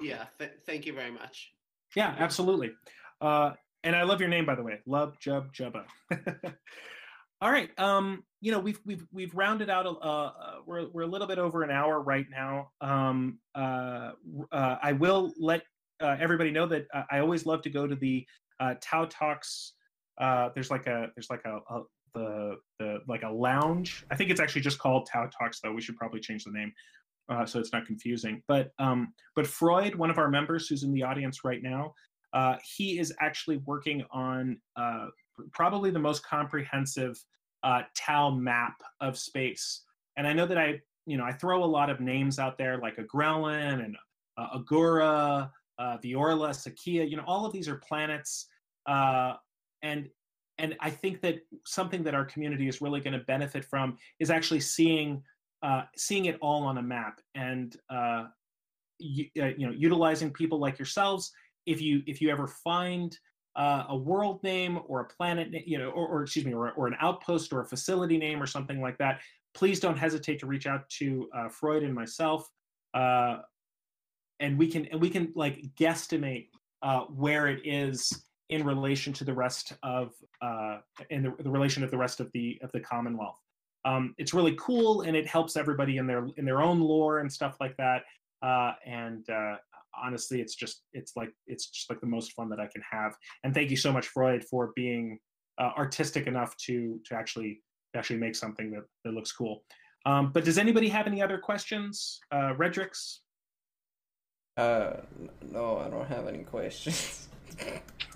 [0.00, 1.52] Yeah, th- thank you very much.
[1.94, 2.72] Yeah, absolutely.
[3.20, 5.84] Uh, and I love your name, by the way, Lub Jub Jubba.
[7.40, 7.70] All right.
[7.78, 9.86] Um, you know, we've we've we've rounded out.
[9.86, 10.32] A, uh,
[10.66, 12.70] we're we're a little bit over an hour right now.
[12.80, 14.12] Um, uh,
[14.50, 15.62] uh, I will let
[16.00, 18.26] uh, everybody know that uh, I always love to go to the
[18.60, 19.74] uh, Tau Talks.
[20.18, 21.82] Uh, there's like a there's like a, a
[22.14, 24.04] the the like a lounge.
[24.10, 25.72] I think it's actually just called Tau Talks, though.
[25.72, 26.72] We should probably change the name
[27.28, 28.42] uh, so it's not confusing.
[28.48, 31.94] But um, but Freud, one of our members who's in the audience right now,
[32.32, 35.06] uh, he is actually working on uh,
[35.52, 37.22] probably the most comprehensive
[37.62, 39.82] uh, Tau map of space.
[40.16, 42.78] And I know that I you know I throw a lot of names out there
[42.78, 43.96] like Agrellan and
[44.36, 47.08] uh, Agura, uh, Vior'la, Sa'cea.
[47.08, 48.46] You know all of these are planets,
[48.86, 49.34] uh,
[49.82, 50.08] and
[50.58, 54.30] and I think that something that our community is really going to benefit from is
[54.30, 55.22] actually seeing
[55.62, 58.24] uh, seeing it all on a map and uh,
[58.98, 61.32] you, uh, you know utilizing people like yourselves.
[61.66, 63.16] If you if you ever find
[63.56, 66.86] uh, a world name or a planet you know or, or excuse me or, or
[66.86, 69.20] an outpost or a facility name or something like that
[69.54, 72.50] please don't hesitate to reach out to uh, freud and myself
[72.94, 73.36] uh,
[74.40, 76.48] and we can and we can like guesstimate
[77.14, 80.78] where it is in relation to the rest of uh,
[81.10, 83.38] in the, the relation of the rest of the of the commonwealth.
[83.84, 87.32] Um, it's really cool and it helps everybody in their in their own lore and
[87.32, 88.02] stuff like that.
[88.42, 89.56] Uh, and uh,
[90.02, 93.14] honestly it's just it's like it's just like the most fun that i can have.
[93.42, 95.18] And thank you so much freud for being
[95.58, 97.60] uh, artistic enough to to actually
[97.96, 99.62] actually make something that, that looks cool.
[100.04, 102.20] Um, but does anybody have any other questions?
[102.30, 103.18] Uh redrix?
[104.56, 104.98] Uh,
[105.42, 107.28] no, I don't have any questions.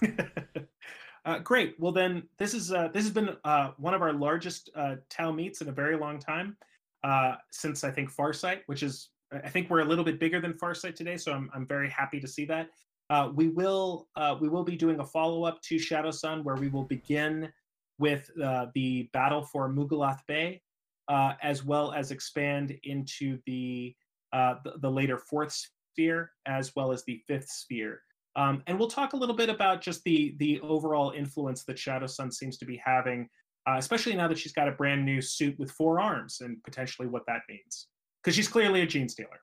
[1.25, 1.75] uh, great.
[1.79, 5.33] Well, then this is uh, this has been uh, one of our largest uh, Tau
[5.33, 6.57] meets in a very long time
[7.05, 10.55] uh, since I think Farsight, which is I think we're a little bit bigger than
[10.55, 12.71] Farsight today, so I'm I'm very happy to see that.
[13.11, 16.57] Uh, we will uh, we will be doing a follow up to Shadow Sun where
[16.57, 17.51] we will begin
[17.99, 20.63] with the battle for Mu'gulath Bay,
[21.09, 23.95] as well as expand into the,
[24.33, 25.53] the the later fourth
[25.99, 28.03] sphere as well as the fifth sphere.
[28.37, 32.07] Um, and we'll talk a little bit about just the the overall influence that Shadow
[32.07, 33.29] Sun seems to be having,
[33.69, 37.09] uh, especially now that she's got a brand new suit with four arms and potentially
[37.09, 37.89] what that means,
[38.23, 39.41] because she's clearly a gene stealer.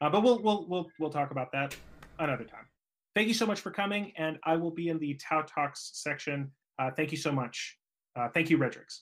[0.00, 1.76] Uh, but we'll we'll we'll we'll talk about that
[2.18, 2.66] another time.
[3.14, 6.50] Thank you so much for coming, and I will be in the Tau Talks section.
[6.78, 7.78] Uh, thank you so much.
[8.16, 9.00] Uh, thank you, Redrix.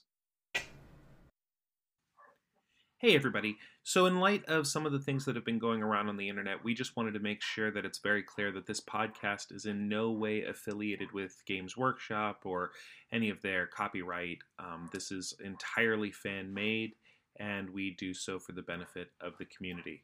[3.01, 3.57] Hey, everybody.
[3.81, 6.29] So, in light of some of the things that have been going around on the
[6.29, 9.65] internet, we just wanted to make sure that it's very clear that this podcast is
[9.65, 12.73] in no way affiliated with Games Workshop or
[13.11, 14.37] any of their copyright.
[14.59, 16.91] Um, this is entirely fan made,
[17.39, 20.03] and we do so for the benefit of the community.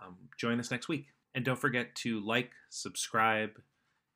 [0.00, 1.06] Um, join us next week.
[1.34, 3.60] And don't forget to like, subscribe,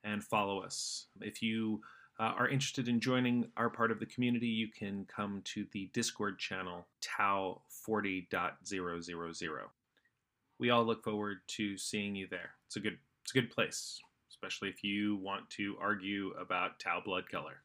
[0.04, 1.06] and follow us.
[1.20, 1.80] If you
[2.18, 5.90] uh, are interested in joining our part of the community, you can come to the
[5.92, 9.68] Discord channel tau 40.000.
[10.58, 12.50] We all look forward to seeing you there.
[12.66, 14.00] It's a good it's a good place,
[14.30, 17.62] especially if you want to argue about tau blood color.